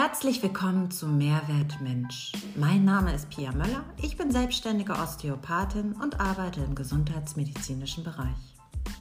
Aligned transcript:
Herzlich 0.00 0.40
willkommen 0.44 0.92
zu 0.92 1.08
Mehrwert 1.08 1.80
Mensch. 1.80 2.30
Mein 2.54 2.84
Name 2.84 3.12
ist 3.12 3.30
Pia 3.30 3.50
Möller. 3.50 3.84
Ich 4.00 4.16
bin 4.16 4.30
selbstständige 4.30 4.92
Osteopathin 4.92 5.94
und 6.00 6.20
arbeite 6.20 6.60
im 6.60 6.76
gesundheitsmedizinischen 6.76 8.04
Bereich. 8.04 8.54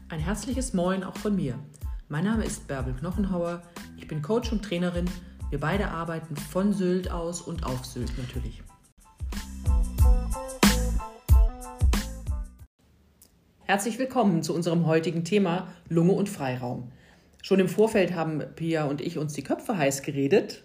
Ein 0.09 0.19
herzliches 0.19 0.73
Moin 0.73 1.03
auch 1.03 1.15
von 1.15 1.35
mir. 1.35 1.59
Mein 2.09 2.23
Name 2.23 2.43
ist 2.45 2.67
Bärbel 2.67 2.95
Knochenhauer. 2.95 3.61
Ich 3.95 4.07
bin 4.07 4.23
Coach 4.23 4.51
und 4.51 4.65
Trainerin. 4.65 5.05
Wir 5.51 5.59
beide 5.59 5.89
arbeiten 5.89 6.35
von 6.35 6.73
Sylt 6.73 7.11
aus 7.11 7.41
und 7.41 7.63
auf 7.63 7.85
Sylt 7.85 8.17
natürlich. 8.17 8.63
Herzlich 13.65 13.99
willkommen 13.99 14.41
zu 14.41 14.55
unserem 14.55 14.87
heutigen 14.87 15.23
Thema 15.23 15.67
Lunge 15.89 16.13
und 16.13 16.27
Freiraum. 16.27 16.91
Schon 17.43 17.59
im 17.59 17.69
Vorfeld 17.69 18.15
haben 18.15 18.41
Pia 18.55 18.85
und 18.85 18.99
ich 18.99 19.19
uns 19.19 19.33
die 19.33 19.43
Köpfe 19.43 19.77
heiß 19.77 20.01
geredet. 20.01 20.63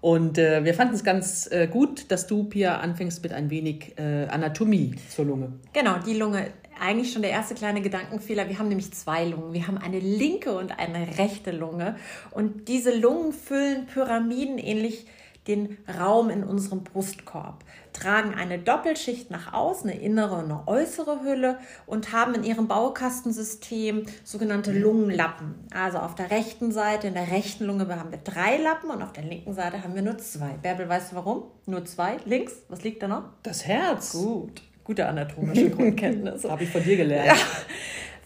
Und 0.00 0.38
äh, 0.38 0.64
wir 0.64 0.74
fanden 0.74 0.94
es 0.94 1.02
ganz 1.02 1.50
äh, 1.50 1.66
gut, 1.66 2.10
dass 2.10 2.26
du, 2.26 2.44
Pia, 2.44 2.78
anfängst 2.78 3.22
mit 3.22 3.32
ein 3.32 3.50
wenig 3.50 3.94
äh, 3.98 4.26
Anatomie 4.26 4.94
zur 5.08 5.24
Lunge. 5.24 5.52
Genau, 5.72 5.96
die 5.98 6.14
Lunge. 6.14 6.48
Eigentlich 6.80 7.12
schon 7.12 7.22
der 7.22 7.30
erste 7.30 7.54
kleine 7.54 7.80
Gedankenfehler. 7.80 8.48
Wir 8.48 8.58
haben 8.58 8.68
nämlich 8.68 8.92
zwei 8.92 9.24
Lungen. 9.24 9.52
Wir 9.52 9.68
haben 9.68 9.78
eine 9.78 10.00
linke 10.00 10.56
und 10.58 10.78
eine 10.78 11.18
rechte 11.18 11.52
Lunge. 11.52 11.96
Und 12.32 12.66
diese 12.68 12.94
Lungen 12.94 13.32
füllen 13.32 13.86
Pyramiden 13.86 14.58
ähnlich 14.58 15.06
den 15.46 15.78
Raum 15.98 16.30
in 16.30 16.42
unserem 16.44 16.84
Brustkorb, 16.84 17.64
tragen 17.92 18.34
eine 18.34 18.58
Doppelschicht 18.58 19.30
nach 19.30 19.52
außen, 19.52 19.90
eine 19.90 20.00
innere 20.00 20.36
und 20.36 20.44
eine 20.44 20.66
äußere 20.66 21.22
Hülle 21.22 21.58
und 21.86 22.12
haben 22.12 22.34
in 22.34 22.44
ihrem 22.44 22.66
Baukastensystem 22.66 24.06
sogenannte 24.24 24.72
Lungenlappen. 24.72 25.54
Also 25.72 25.98
auf 25.98 26.14
der 26.14 26.30
rechten 26.30 26.72
Seite, 26.72 27.08
in 27.08 27.14
der 27.14 27.30
rechten 27.30 27.64
Lunge 27.64 27.88
haben 27.98 28.10
wir 28.10 28.18
drei 28.18 28.56
Lappen 28.56 28.90
und 28.90 29.02
auf 29.02 29.12
der 29.12 29.24
linken 29.24 29.54
Seite 29.54 29.82
haben 29.82 29.94
wir 29.94 30.02
nur 30.02 30.18
zwei. 30.18 30.54
Bärbel, 30.62 30.88
weißt 30.88 31.12
du 31.12 31.16
warum? 31.16 31.44
Nur 31.66 31.84
zwei. 31.84 32.16
Links, 32.24 32.54
was 32.68 32.82
liegt 32.82 33.02
da 33.02 33.08
noch? 33.08 33.24
Das 33.42 33.66
Herz. 33.66 34.12
Gut. 34.12 34.62
Gute 34.82 35.06
anatomische 35.06 35.70
Grundkenntnisse. 35.70 36.50
Habe 36.50 36.64
ich 36.64 36.70
von 36.70 36.82
dir 36.82 36.96
gelernt. 36.96 37.26
Ja. 37.28 37.36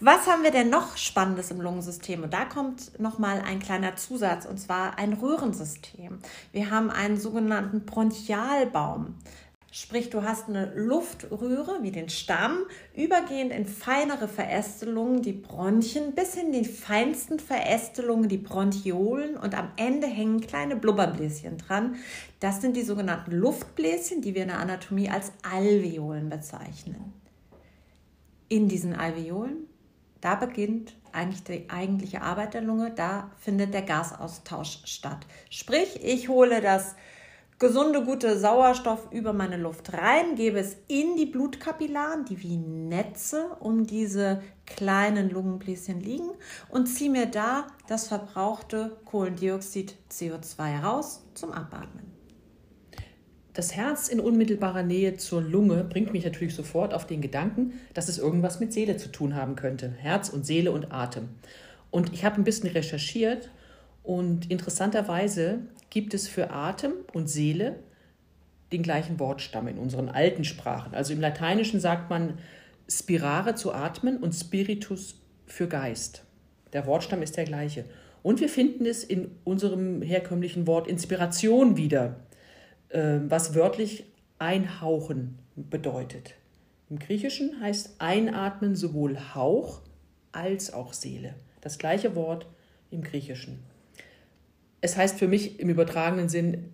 Was 0.01 0.27
haben 0.27 0.43
wir 0.43 0.51
denn 0.51 0.69
noch 0.69 0.95
Spannendes 0.95 1.51
im 1.51 1.59
Lungensystem? 1.59 2.23
Und 2.23 2.33
da 2.33 2.45
kommt 2.45 2.97
nochmal 3.01 3.41
ein 3.45 3.59
kleiner 3.59 3.97
Zusatz, 3.97 4.45
und 4.45 4.57
zwar 4.57 4.97
ein 4.97 5.11
Röhrensystem. 5.11 6.19
Wir 6.53 6.71
haben 6.71 6.89
einen 6.89 7.19
sogenannten 7.19 7.85
Bronchialbaum. 7.85 9.15
Sprich, 9.71 10.09
du 10.09 10.23
hast 10.23 10.47
eine 10.47 10.73
Luftröhre 10.73 11.83
wie 11.83 11.91
den 11.91 12.07
Stamm, 12.07 12.59
übergehend 12.95 13.51
in 13.51 13.65
feinere 13.65 14.29
Verästelungen, 14.29 15.21
die 15.21 15.33
Bronchien, 15.33 16.15
bis 16.15 16.33
hin 16.33 16.53
die 16.53 16.63
feinsten 16.63 17.37
Verästelungen, 17.37 18.29
die 18.29 18.37
Bronchiolen 18.37 19.35
und 19.35 19.53
am 19.53 19.69
Ende 19.75 20.07
hängen 20.07 20.39
kleine 20.39 20.77
Blubberbläschen 20.77 21.57
dran. 21.57 21.95
Das 22.39 22.61
sind 22.61 22.77
die 22.77 22.83
sogenannten 22.83 23.33
Luftbläschen, 23.33 24.21
die 24.21 24.33
wir 24.33 24.43
in 24.43 24.47
der 24.47 24.59
Anatomie 24.59 25.09
als 25.09 25.33
Alveolen 25.43 26.29
bezeichnen. 26.29 27.13
In 28.47 28.69
diesen 28.69 28.95
Alveolen 28.95 29.68
da 30.21 30.35
beginnt 30.35 30.95
eigentlich 31.11 31.43
die 31.43 31.69
eigentliche 31.69 32.21
Arbeit 32.21 32.53
der 32.53 32.61
Lunge, 32.61 32.91
da 32.91 33.31
findet 33.37 33.73
der 33.73 33.81
Gasaustausch 33.81 34.81
statt. 34.85 35.25
Sprich, 35.49 36.03
ich 36.03 36.29
hole 36.29 36.61
das 36.61 36.95
gesunde, 37.59 38.03
gute 38.05 38.39
Sauerstoff 38.39 39.11
über 39.11 39.33
meine 39.33 39.57
Luft 39.57 39.93
rein, 39.93 40.35
gebe 40.35 40.59
es 40.59 40.77
in 40.87 41.17
die 41.17 41.25
Blutkapillaren, 41.25 42.25
die 42.25 42.41
wie 42.41 42.57
Netze 42.57 43.57
um 43.59 43.85
diese 43.85 44.41
kleinen 44.65 45.29
Lungenbläschen 45.29 45.99
liegen 45.99 46.29
und 46.69 46.87
ziehe 46.87 47.11
mir 47.11 47.25
da 47.25 47.67
das 47.87 48.07
verbrauchte 48.07 48.97
Kohlendioxid 49.05 49.95
CO2 50.09 50.81
raus 50.81 51.25
zum 51.33 51.51
Abatmen. 51.51 52.18
Das 53.53 53.75
Herz 53.75 54.07
in 54.09 54.19
unmittelbarer 54.19 54.83
Nähe 54.83 55.17
zur 55.17 55.41
Lunge 55.41 55.83
bringt 55.83 56.13
mich 56.13 56.23
natürlich 56.23 56.55
sofort 56.55 56.93
auf 56.93 57.07
den 57.07 57.21
Gedanken, 57.21 57.73
dass 57.93 58.07
es 58.07 58.19
irgendwas 58.19 58.59
mit 58.59 58.71
Seele 58.71 58.97
zu 58.97 59.11
tun 59.11 59.35
haben 59.35 59.55
könnte. 59.55 59.89
Herz 59.97 60.29
und 60.29 60.45
Seele 60.45 60.71
und 60.71 60.91
Atem. 60.91 61.29
Und 61.89 62.13
ich 62.13 62.23
habe 62.23 62.35
ein 62.35 62.43
bisschen 62.43 62.69
recherchiert 62.69 63.49
und 64.03 64.49
interessanterweise 64.51 65.59
gibt 65.89 66.13
es 66.13 66.27
für 66.27 66.51
Atem 66.51 66.93
und 67.13 67.29
Seele 67.29 67.79
den 68.71 68.83
gleichen 68.83 69.19
Wortstamm 69.19 69.67
in 69.67 69.79
unseren 69.79 70.09
alten 70.09 70.43
Sprachen. 70.43 70.93
Also 70.93 71.13
im 71.13 71.21
Lateinischen 71.21 71.79
sagt 71.79 72.09
man 72.09 72.37
spirare 72.87 73.55
zu 73.55 73.73
atmen 73.73 74.17
und 74.17 74.33
spiritus 74.33 75.15
für 75.45 75.67
Geist. 75.67 76.23
Der 76.73 76.85
Wortstamm 76.85 77.23
ist 77.23 77.37
der 77.37 77.45
gleiche. 77.45 77.85
Und 78.21 78.41
wir 78.41 78.49
finden 78.49 78.85
es 78.85 79.03
in 79.03 79.31
unserem 79.43 80.01
herkömmlichen 80.01 80.67
Wort 80.67 80.87
Inspiration 80.87 81.77
wieder. 81.77 82.17
Ähm, 82.91 83.29
was 83.29 83.53
wörtlich 83.55 84.05
einhauchen 84.39 85.37
bedeutet. 85.55 86.35
Im 86.89 86.97
Griechischen 86.97 87.61
heißt 87.61 87.95
einatmen 87.99 88.75
sowohl 88.75 89.35
Hauch 89.35 89.81
als 90.31 90.73
auch 90.73 90.93
Seele. 90.93 91.35
Das 91.61 91.77
gleiche 91.77 92.15
Wort 92.15 92.47
im 92.89 93.03
Griechischen. 93.03 93.59
Es 94.81 94.97
heißt 94.97 95.19
für 95.19 95.27
mich 95.27 95.59
im 95.59 95.69
übertragenen 95.69 96.29
Sinn, 96.29 96.71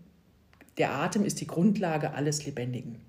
der 0.78 0.92
Atem 0.92 1.26
ist 1.26 1.42
die 1.42 1.48
Grundlage 1.48 2.14
alles 2.14 2.46
Lebendigen. 2.46 3.00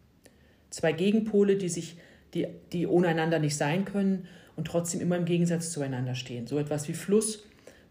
Zwei 0.71 0.93
Gegenpole, 0.93 1.57
die 1.57 1.69
sich, 1.69 1.99
die, 2.35 2.47
die 2.73 2.87
ohne 2.87 3.09
einander 3.09 3.39
nicht 3.39 3.57
sein 3.57 3.85
können 3.85 4.27
und 4.57 4.67
trotzdem 4.67 5.01
immer 5.01 5.17
im 5.17 5.27
Gegensatz 5.27 5.71
zueinander 5.71 6.15
stehen. 6.15 6.47
So 6.47 6.59
etwas 6.59 6.89
wie 6.89 6.95
Fluss, 6.95 7.45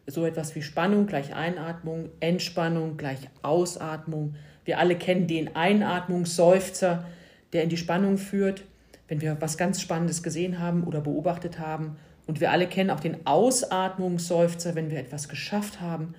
so 0.08 0.26
etwas 0.26 0.56
wie 0.56 0.62
Spannung 0.62 1.08
gleich 1.08 1.34
Einatmung, 1.34 2.10
Entspannung 2.20 2.98
gleich 2.98 3.30
Ausatmung, 3.42 4.36
wir 4.66 4.80
alle 4.80 4.96
kennen 4.96 5.28
den 5.28 5.56
Einatmungsseufzer, 5.56 7.06
der 7.54 7.64
in 7.64 7.70
die 7.70 7.78
Spannung 7.78 8.18
führt, 8.18 8.64
wenn 9.08 9.22
wir 9.22 9.40
was 9.40 9.58
ganz 9.58 9.80
Spannendes 9.80 10.24
gesehen 10.24 10.60
haben 10.60 10.84
oder 10.84 11.02
beobachtet 11.02 11.60
haben. 11.60 11.98
Und 12.26 12.42
wir 12.42 12.52
alle 12.52 12.68
kennen 12.68 12.90
auch 12.90 13.00
den 13.00 13.26
Ausatmungsseufzer, 13.28 14.74
wenn 14.74 14.90
wir 14.90 14.98
etwas 14.98 15.30
geschafft 15.30 15.80
haben, 15.80 16.16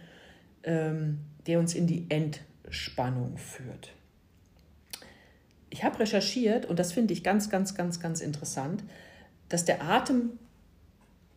ähm, 0.63 1.19
der 1.49 1.59
uns 1.59 1.75
in 1.75 1.89
die 1.89 2.07
Entspannung 2.09 3.37
führt. 3.37 3.93
Ich 5.69 5.83
habe 5.83 5.99
recherchiert, 5.99 6.65
und 6.67 6.79
das 6.79 6.93
finde 6.93 7.13
ich 7.13 7.25
ganz, 7.25 7.51
ganz, 7.51 7.75
ganz, 7.75 7.99
ganz 7.99 8.21
interessant, 8.21 8.85
dass 9.49 9.65
der 9.65 9.83
Atem 9.83 10.39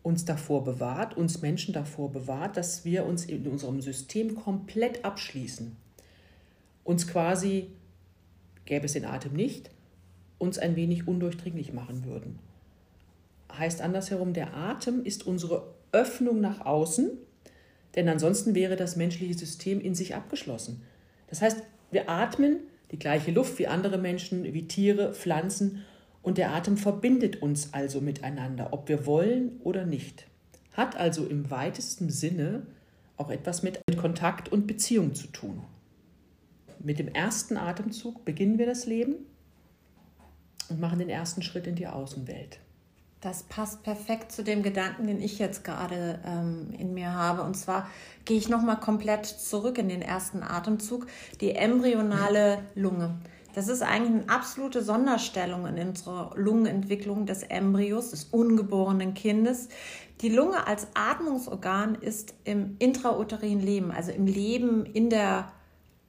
uns 0.03 0.25
davor 0.25 0.63
bewahrt, 0.63 1.17
uns 1.17 1.41
Menschen 1.41 1.73
davor 1.73 2.11
bewahrt, 2.11 2.57
dass 2.57 2.85
wir 2.85 3.05
uns 3.05 3.25
in 3.25 3.47
unserem 3.47 3.81
System 3.81 4.35
komplett 4.35 5.03
abschließen 5.05 5.75
uns 6.89 7.07
quasi, 7.07 7.67
gäbe 8.65 8.87
es 8.87 8.93
den 8.93 9.05
Atem 9.05 9.33
nicht, 9.33 9.69
uns 10.39 10.57
ein 10.57 10.75
wenig 10.75 11.07
undurchdringlich 11.07 11.71
machen 11.71 12.03
würden. 12.03 12.39
Heißt 13.55 13.81
andersherum, 13.81 14.33
der 14.33 14.55
Atem 14.55 15.05
ist 15.05 15.27
unsere 15.27 15.71
Öffnung 15.91 16.41
nach 16.41 16.65
außen, 16.65 17.11
denn 17.95 18.09
ansonsten 18.09 18.55
wäre 18.55 18.75
das 18.75 18.95
menschliche 18.95 19.35
System 19.35 19.79
in 19.79 19.93
sich 19.93 20.15
abgeschlossen. 20.15 20.81
Das 21.27 21.43
heißt, 21.43 21.61
wir 21.91 22.09
atmen 22.09 22.57
die 22.91 22.97
gleiche 22.97 23.29
Luft 23.29 23.59
wie 23.59 23.67
andere 23.67 23.99
Menschen, 23.99 24.43
wie 24.43 24.67
Tiere, 24.67 25.13
Pflanzen 25.13 25.85
und 26.21 26.37
der 26.37 26.53
Atem 26.53 26.77
verbindet 26.77 27.41
uns 27.41 27.73
also 27.73 28.01
miteinander, 28.01 28.69
ob 28.71 28.89
wir 28.89 29.05
wollen 29.05 29.59
oder 29.63 29.85
nicht. 29.85 30.27
Hat 30.73 30.95
also 30.95 31.25
im 31.25 31.49
weitesten 31.49 32.09
Sinne 32.09 32.67
auch 33.17 33.29
etwas 33.29 33.63
mit 33.63 33.81
Kontakt 33.97 34.49
und 34.51 34.67
Beziehung 34.67 35.13
zu 35.13 35.27
tun 35.27 35.61
mit 36.79 36.99
dem 36.99 37.07
ersten 37.09 37.57
Atemzug 37.57 38.25
beginnen 38.25 38.57
wir 38.57 38.65
das 38.65 38.85
Leben 38.85 39.15
und 40.69 40.79
machen 40.79 40.99
den 40.99 41.09
ersten 41.09 41.41
Schritt 41.41 41.67
in 41.67 41.75
die 41.75 41.87
Außenwelt. 41.87 42.59
Das 43.21 43.43
passt 43.43 43.83
perfekt 43.83 44.31
zu 44.31 44.45
dem 44.45 44.63
Gedanken, 44.63 45.07
den 45.07 45.21
ich 45.21 45.39
jetzt 45.39 45.65
gerade 45.65 46.19
ähm, 46.25 46.73
in 46.77 46.93
mir 46.93 47.13
habe. 47.13 47.43
Und 47.43 47.55
zwar 47.55 47.89
gehe 48.23 48.37
ich 48.37 48.47
nochmal 48.47 48.79
komplett 48.79 49.25
zurück 49.25 49.77
in 49.77 49.89
den 49.89 50.01
ersten 50.01 50.41
Atemzug, 50.41 51.07
die 51.41 51.53
embryonale 51.53 52.59
Lunge. 52.75 53.19
Das 53.53 53.67
ist 53.67 53.81
eigentlich 53.81 54.23
eine 54.23 54.29
absolute 54.29 54.83
Sonderstellung 54.83 55.65
in 55.65 55.89
unserer 55.89 56.33
Lungenentwicklung 56.35 57.25
des 57.25 57.43
Embryos, 57.43 58.11
des 58.11 58.25
ungeborenen 58.25 59.13
Kindes. 59.13 59.69
Die 60.21 60.29
Lunge 60.29 60.67
als 60.67 60.87
Atmungsorgan 60.93 61.95
ist 61.95 62.35
im 62.43 62.75
intrauterinen 62.79 63.63
Leben, 63.63 63.91
also 63.91 64.11
im 64.11 64.27
Leben 64.27 64.85
in 64.85 65.09
der 65.09 65.51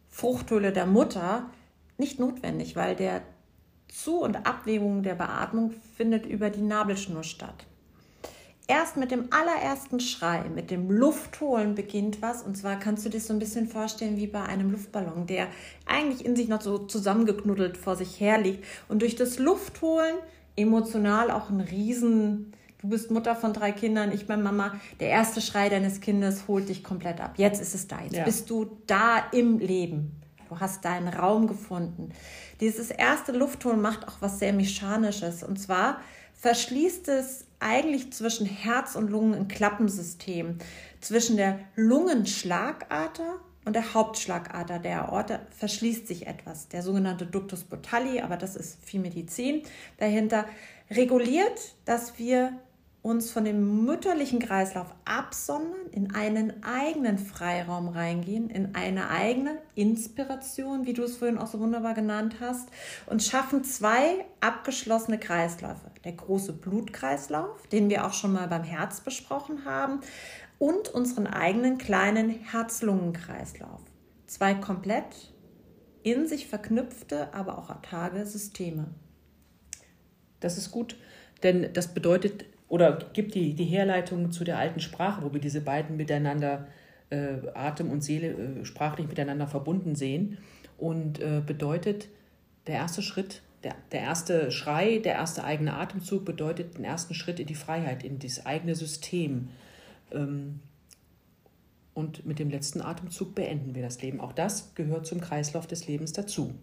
Fruchthöhle 0.08 0.72
der 0.72 0.86
Mutter 0.86 1.48
nicht 1.96 2.18
notwendig, 2.18 2.76
weil 2.76 2.96
der 2.96 3.22
Zu- 3.88 4.20
und 4.20 4.46
Abwägung 4.46 5.02
der 5.02 5.14
Beatmung 5.14 5.72
findet 5.96 6.26
über 6.26 6.50
die 6.50 6.62
Nabelschnur 6.62 7.24
statt. 7.24 7.66
Erst 8.70 8.96
mit 8.96 9.10
dem 9.10 9.24
allerersten 9.32 9.98
Schrei, 9.98 10.44
mit 10.48 10.70
dem 10.70 10.92
Luftholen 10.92 11.74
beginnt 11.74 12.22
was. 12.22 12.42
Und 12.42 12.56
zwar 12.56 12.78
kannst 12.78 13.04
du 13.04 13.08
dir 13.08 13.18
so 13.18 13.32
ein 13.32 13.40
bisschen 13.40 13.66
vorstellen 13.66 14.16
wie 14.16 14.28
bei 14.28 14.44
einem 14.44 14.70
Luftballon, 14.70 15.26
der 15.26 15.48
eigentlich 15.86 16.24
in 16.24 16.36
sich 16.36 16.46
noch 16.46 16.60
so 16.60 16.78
zusammengeknuddelt 16.78 17.76
vor 17.76 17.96
sich 17.96 18.20
her 18.20 18.38
liegt. 18.38 18.64
Und 18.88 19.02
durch 19.02 19.16
das 19.16 19.40
Luftholen 19.40 20.14
emotional 20.54 21.32
auch 21.32 21.50
ein 21.50 21.60
riesen 21.60 22.52
Du 22.80 22.88
bist 22.88 23.10
Mutter 23.10 23.36
von 23.36 23.52
drei 23.52 23.72
Kindern, 23.72 24.10
ich 24.10 24.26
bin 24.26 24.42
Mama. 24.42 24.80
Der 25.00 25.10
erste 25.10 25.42
Schrei 25.42 25.68
deines 25.68 26.00
Kindes 26.00 26.44
holt 26.48 26.68
dich 26.68 26.82
komplett 26.82 27.20
ab. 27.20 27.34
Jetzt 27.36 27.60
ist 27.60 27.74
es 27.74 27.88
da. 27.88 28.00
Jetzt 28.00 28.16
ja. 28.16 28.24
bist 28.24 28.48
du 28.48 28.78
da 28.86 29.18
im 29.32 29.58
Leben. 29.58 30.18
Du 30.48 30.58
hast 30.60 30.84
deinen 30.84 31.08
Raum 31.08 31.46
gefunden. 31.46 32.12
Dieses 32.60 32.90
erste 32.90 33.32
Luftholen 33.32 33.82
macht 33.82 34.08
auch 34.08 34.16
was 34.20 34.38
sehr 34.38 34.54
Mechanisches. 34.54 35.42
Und 35.42 35.58
zwar 35.58 36.00
verschließt 36.34 37.08
es 37.08 37.44
eigentlich 37.60 38.12
zwischen 38.12 38.46
Herz 38.46 38.96
und 38.96 39.10
Lungen 39.10 39.34
ein 39.34 39.48
Klappensystem. 39.48 40.58
Zwischen 41.00 41.36
der 41.36 41.60
Lungenschlagader 41.76 43.36
und 43.64 43.74
der 43.74 43.94
Hauptschlagader 43.94 44.78
der 44.78 45.08
Aorta 45.08 45.40
verschließt 45.50 46.06
sich 46.06 46.26
etwas. 46.26 46.68
Der 46.68 46.82
sogenannte 46.82 47.26
Ductus 47.26 47.64
botalli, 47.64 48.20
aber 48.20 48.36
das 48.36 48.56
ist 48.56 48.82
viel 48.84 49.00
Medizin 49.00 49.62
dahinter, 49.98 50.46
reguliert, 50.90 51.74
dass 51.84 52.18
wir 52.18 52.58
uns 53.02 53.30
von 53.30 53.44
dem 53.44 53.84
mütterlichen 53.86 54.40
Kreislauf 54.40 54.92
absondern, 55.06 55.86
in 55.90 56.14
einen 56.14 56.62
eigenen 56.62 57.18
Freiraum 57.18 57.88
reingehen, 57.88 58.50
in 58.50 58.74
eine 58.74 59.08
eigene 59.08 59.56
Inspiration, 59.74 60.84
wie 60.84 60.92
du 60.92 61.02
es 61.02 61.16
vorhin 61.16 61.38
auch 61.38 61.46
so 61.46 61.60
wunderbar 61.60 61.94
genannt 61.94 62.36
hast, 62.40 62.68
und 63.06 63.22
schaffen 63.22 63.64
zwei 63.64 64.26
abgeschlossene 64.40 65.18
Kreisläufe. 65.18 65.90
Der 66.04 66.12
große 66.12 66.52
Blutkreislauf, 66.52 67.66
den 67.68 67.88
wir 67.88 68.06
auch 68.06 68.12
schon 68.12 68.32
mal 68.32 68.48
beim 68.48 68.64
Herz 68.64 69.00
besprochen 69.00 69.64
haben, 69.64 70.00
und 70.58 70.90
unseren 70.90 71.26
eigenen 71.26 71.78
kleinen 71.78 72.28
Herz-Lungen-Kreislauf. 72.28 73.80
Zwei 74.26 74.52
komplett 74.52 75.32
in 76.02 76.26
sich 76.26 76.46
verknüpfte, 76.48 77.32
aber 77.32 77.56
auch 77.56 77.70
autarke 77.70 78.26
Systeme. 78.26 78.88
Das 80.38 80.58
ist 80.58 80.70
gut, 80.70 80.96
denn 81.42 81.72
das 81.72 81.94
bedeutet 81.94 82.44
oder 82.70 82.98
gibt 83.12 83.34
die, 83.34 83.54
die 83.54 83.64
Herleitung 83.64 84.30
zu 84.30 84.44
der 84.44 84.56
alten 84.56 84.80
Sprache, 84.80 85.22
wo 85.22 85.34
wir 85.34 85.40
diese 85.40 85.60
beiden 85.60 85.96
miteinander, 85.96 86.68
äh, 87.10 87.34
Atem 87.52 87.90
und 87.90 88.02
Seele, 88.02 88.28
äh, 88.28 88.64
sprachlich 88.64 89.08
miteinander 89.08 89.48
verbunden 89.48 89.96
sehen 89.96 90.38
und 90.78 91.18
äh, 91.18 91.42
bedeutet, 91.44 92.08
der 92.68 92.76
erste 92.76 93.02
Schritt, 93.02 93.42
der, 93.64 93.74
der 93.90 94.02
erste 94.02 94.52
Schrei, 94.52 94.98
der 94.98 95.14
erste 95.14 95.42
eigene 95.42 95.74
Atemzug 95.74 96.24
bedeutet 96.24 96.78
den 96.78 96.84
ersten 96.84 97.12
Schritt 97.12 97.40
in 97.40 97.48
die 97.48 97.56
Freiheit, 97.56 98.04
in 98.04 98.20
das 98.20 98.46
eigene 98.46 98.76
System. 98.76 99.48
Ähm, 100.12 100.60
und 101.92 102.24
mit 102.24 102.38
dem 102.38 102.50
letzten 102.50 102.80
Atemzug 102.80 103.34
beenden 103.34 103.74
wir 103.74 103.82
das 103.82 104.00
Leben. 104.00 104.20
Auch 104.20 104.32
das 104.32 104.76
gehört 104.76 105.06
zum 105.06 105.20
Kreislauf 105.20 105.66
des 105.66 105.88
Lebens 105.88 106.12
dazu. 106.12 106.54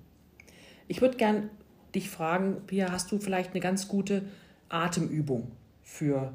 Ich 0.88 1.01
würde 1.01 1.18
gern 1.18 1.50
dich 1.94 2.10
fragen, 2.10 2.62
Pia, 2.65 2.94
hast 2.94 3.12
du 3.12 3.19
vielleicht 3.19 3.51
eine 3.51 3.60
ganz 3.60 3.89
gute 3.89 4.24
Atemübung 4.69 5.51
für, 5.88 6.34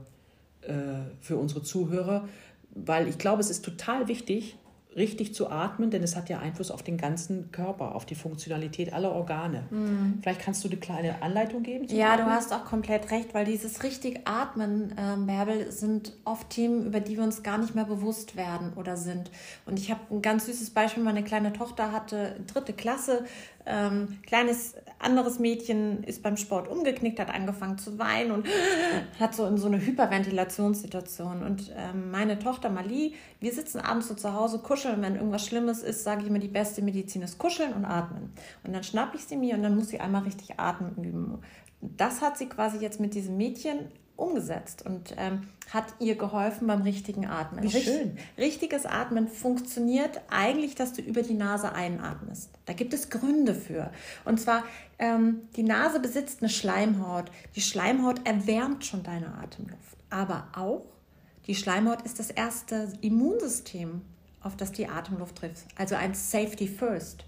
äh, 0.62 0.72
für 1.20 1.36
unsere 1.36 1.62
Zuhörer? 1.62 2.28
Weil 2.74 3.06
ich 3.06 3.18
glaube, 3.18 3.40
es 3.40 3.50
ist 3.50 3.64
total 3.64 4.08
wichtig, 4.08 4.56
richtig 4.96 5.34
zu 5.34 5.50
atmen, 5.50 5.90
denn 5.90 6.02
es 6.02 6.16
hat 6.16 6.28
ja 6.28 6.38
Einfluss 6.38 6.70
auf 6.70 6.82
den 6.82 6.98
ganzen 6.98 7.50
Körper, 7.50 7.94
auf 7.94 8.04
die 8.04 8.14
Funktionalität 8.14 8.92
aller 8.92 9.12
Organe. 9.12 9.64
Mhm. 9.70 10.18
Vielleicht 10.22 10.40
kannst 10.40 10.64
du 10.64 10.68
eine 10.68 10.76
kleine 10.76 11.22
Anleitung 11.22 11.62
geben? 11.62 11.86
Ja, 11.88 12.12
Atmen? 12.12 12.26
du 12.26 12.32
hast 12.32 12.52
auch 12.52 12.64
komplett 12.64 13.10
recht, 13.10 13.34
weil 13.34 13.44
dieses 13.44 13.82
richtig 13.82 14.20
Atmen, 14.26 14.92
äh, 14.92 15.16
Bärbel, 15.26 15.70
sind 15.70 16.12
oft 16.24 16.50
Themen, 16.50 16.86
über 16.86 17.00
die 17.00 17.16
wir 17.16 17.24
uns 17.24 17.42
gar 17.42 17.58
nicht 17.58 17.74
mehr 17.74 17.84
bewusst 17.84 18.36
werden 18.36 18.72
oder 18.76 18.96
sind. 18.96 19.30
Und 19.66 19.78
ich 19.78 19.90
habe 19.90 20.00
ein 20.10 20.22
ganz 20.22 20.46
süßes 20.46 20.70
Beispiel. 20.70 21.02
Meine 21.02 21.24
kleine 21.24 21.52
Tochter 21.52 21.92
hatte 21.92 22.36
dritte 22.46 22.72
Klasse 22.72 23.24
ähm, 23.64 24.18
kleines 24.26 24.74
anderes 24.98 25.38
Mädchen 25.38 26.02
ist 26.04 26.22
beim 26.22 26.36
Sport 26.36 26.68
umgeknickt, 26.68 27.20
hat 27.20 27.32
angefangen 27.32 27.78
zu 27.78 27.98
weinen 27.98 28.32
und 28.32 28.46
hat 29.20 29.34
so 29.34 29.46
in 29.46 29.56
so 29.56 29.66
eine 29.66 29.80
Hyperventilationssituation. 29.80 31.42
Und 31.42 31.72
ähm, 31.76 32.10
meine 32.10 32.38
Tochter 32.38 32.70
Mali, 32.70 33.14
wir 33.40 33.52
sitzen 33.52 33.80
abends 33.80 34.08
so 34.08 34.14
zu 34.14 34.32
Hause, 34.32 34.58
kuscheln. 34.58 34.81
Wenn 34.84 35.16
irgendwas 35.16 35.46
Schlimmes 35.46 35.82
ist, 35.82 36.04
sage 36.04 36.22
ich 36.22 36.28
immer, 36.28 36.38
die 36.38 36.48
beste 36.48 36.82
Medizin 36.82 37.22
ist 37.22 37.38
kuscheln 37.38 37.72
und 37.72 37.84
atmen. 37.84 38.32
Und 38.64 38.72
dann 38.72 38.82
schnapp 38.82 39.14
ich 39.14 39.24
sie 39.24 39.36
mir 39.36 39.54
und 39.54 39.62
dann 39.62 39.76
muss 39.76 39.88
sie 39.88 40.00
einmal 40.00 40.22
richtig 40.22 40.58
atmen 40.58 40.96
üben. 41.02 41.38
Das 41.80 42.20
hat 42.20 42.38
sie 42.38 42.46
quasi 42.46 42.78
jetzt 42.78 43.00
mit 43.00 43.14
diesem 43.14 43.36
Mädchen 43.36 43.88
umgesetzt 44.16 44.84
und 44.84 45.14
ähm, 45.16 45.48
hat 45.72 45.86
ihr 45.98 46.16
geholfen 46.16 46.66
beim 46.66 46.82
richtigen 46.82 47.26
Atmen. 47.26 47.64
Wie 47.64 47.70
schön. 47.70 48.16
Richtiges 48.38 48.86
Atmen 48.86 49.26
funktioniert 49.26 50.20
eigentlich, 50.30 50.74
dass 50.74 50.92
du 50.92 51.02
über 51.02 51.22
die 51.22 51.34
Nase 51.34 51.72
einatmest. 51.72 52.50
Da 52.66 52.72
gibt 52.72 52.94
es 52.94 53.10
Gründe 53.10 53.54
für. 53.54 53.90
Und 54.24 54.40
zwar, 54.40 54.64
ähm, 54.98 55.40
die 55.56 55.62
Nase 55.62 55.98
besitzt 55.98 56.42
eine 56.42 56.50
Schleimhaut. 56.50 57.30
Die 57.56 57.62
Schleimhaut 57.62 58.26
erwärmt 58.26 58.84
schon 58.84 59.02
deine 59.02 59.34
Atemluft. 59.34 59.96
Aber 60.10 60.46
auch, 60.54 60.84
die 61.46 61.54
Schleimhaut 61.54 62.02
ist 62.02 62.18
das 62.18 62.30
erste 62.30 62.92
Immunsystem, 63.00 64.02
auf 64.42 64.56
das 64.56 64.72
die 64.72 64.88
Atemluft 64.88 65.36
trifft. 65.36 65.66
Also 65.76 65.94
ein 65.94 66.14
Safety 66.14 66.68
First. 66.68 67.24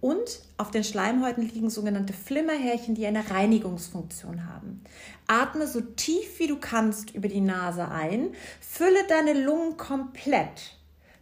Und 0.00 0.42
auf 0.58 0.70
den 0.70 0.84
Schleimhäuten 0.84 1.48
liegen 1.48 1.70
sogenannte 1.70 2.12
Flimmerhärchen, 2.12 2.94
die 2.94 3.06
eine 3.06 3.30
Reinigungsfunktion 3.30 4.46
haben. 4.46 4.84
Atme 5.26 5.66
so 5.66 5.80
tief 5.80 6.38
wie 6.38 6.46
du 6.46 6.58
kannst 6.58 7.14
über 7.14 7.28
die 7.28 7.40
Nase 7.40 7.88
ein, 7.88 8.34
fülle 8.60 9.06
deine 9.08 9.32
Lungen 9.32 9.78
komplett 9.78 10.76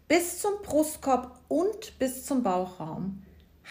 bis 0.09 0.41
zum 0.41 0.55
Brustkorb 0.63 1.39
und 1.49 1.99
bis 1.99 2.25
zum 2.27 2.43
Bauchraum. 2.43 3.23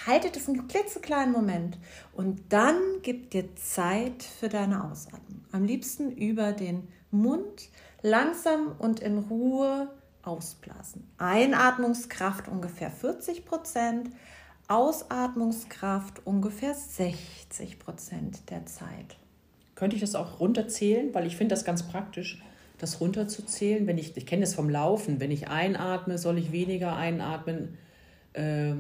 Halte 0.08 0.32
das 0.32 0.48
einen 0.48 0.68
klitzekleinen 0.68 1.34
Moment 1.34 1.78
und 2.14 2.42
dann 2.50 2.78
gib 3.04 3.32
dir 3.32 3.54
Zeit 3.58 4.24
für 4.24 4.50
deine 4.50 4.84
Ausatmung. 4.90 5.44
Am 5.52 5.66
liebsten 5.66 6.12
über 6.12 6.54
den 6.54 6.88
Mund 7.12 7.70
langsam 8.02 8.74
und 8.80 9.02
in 9.02 9.20
Ruhe 9.20 9.90
ausblasen. 10.24 11.08
Einatmungskraft 11.18 12.48
ungefähr 12.48 12.92
40 12.92 13.46
Prozent, 13.46 14.10
Ausatmungskraft 14.68 16.26
ungefähr 16.26 16.74
60 16.74 17.80
Prozent 17.80 18.50
der 18.50 18.66
Zeit. 18.66 19.18
Könnte 19.76 19.96
ich 19.96 20.02
das 20.02 20.16
auch 20.16 20.40
runterzählen? 20.40 21.14
Weil 21.14 21.26
ich 21.26 21.36
finde 21.36 21.56
das 21.56 21.66
ganz 21.66 21.84
praktisch, 21.84 22.42
das 22.78 23.02
runterzuzählen. 23.02 23.88
Wenn 23.88 23.98
ich, 23.98 24.16
ich 24.16 24.26
kenne 24.26 24.42
das 24.42 24.54
vom 24.54 24.70
Laufen, 24.70 25.20
wenn 25.20 25.32
ich 25.32 25.48
einatme, 25.48 26.18
soll 26.18 26.38
ich 26.38 26.52
weniger 26.52 26.96
einatmen, 26.96 27.78
äh, 28.34 28.74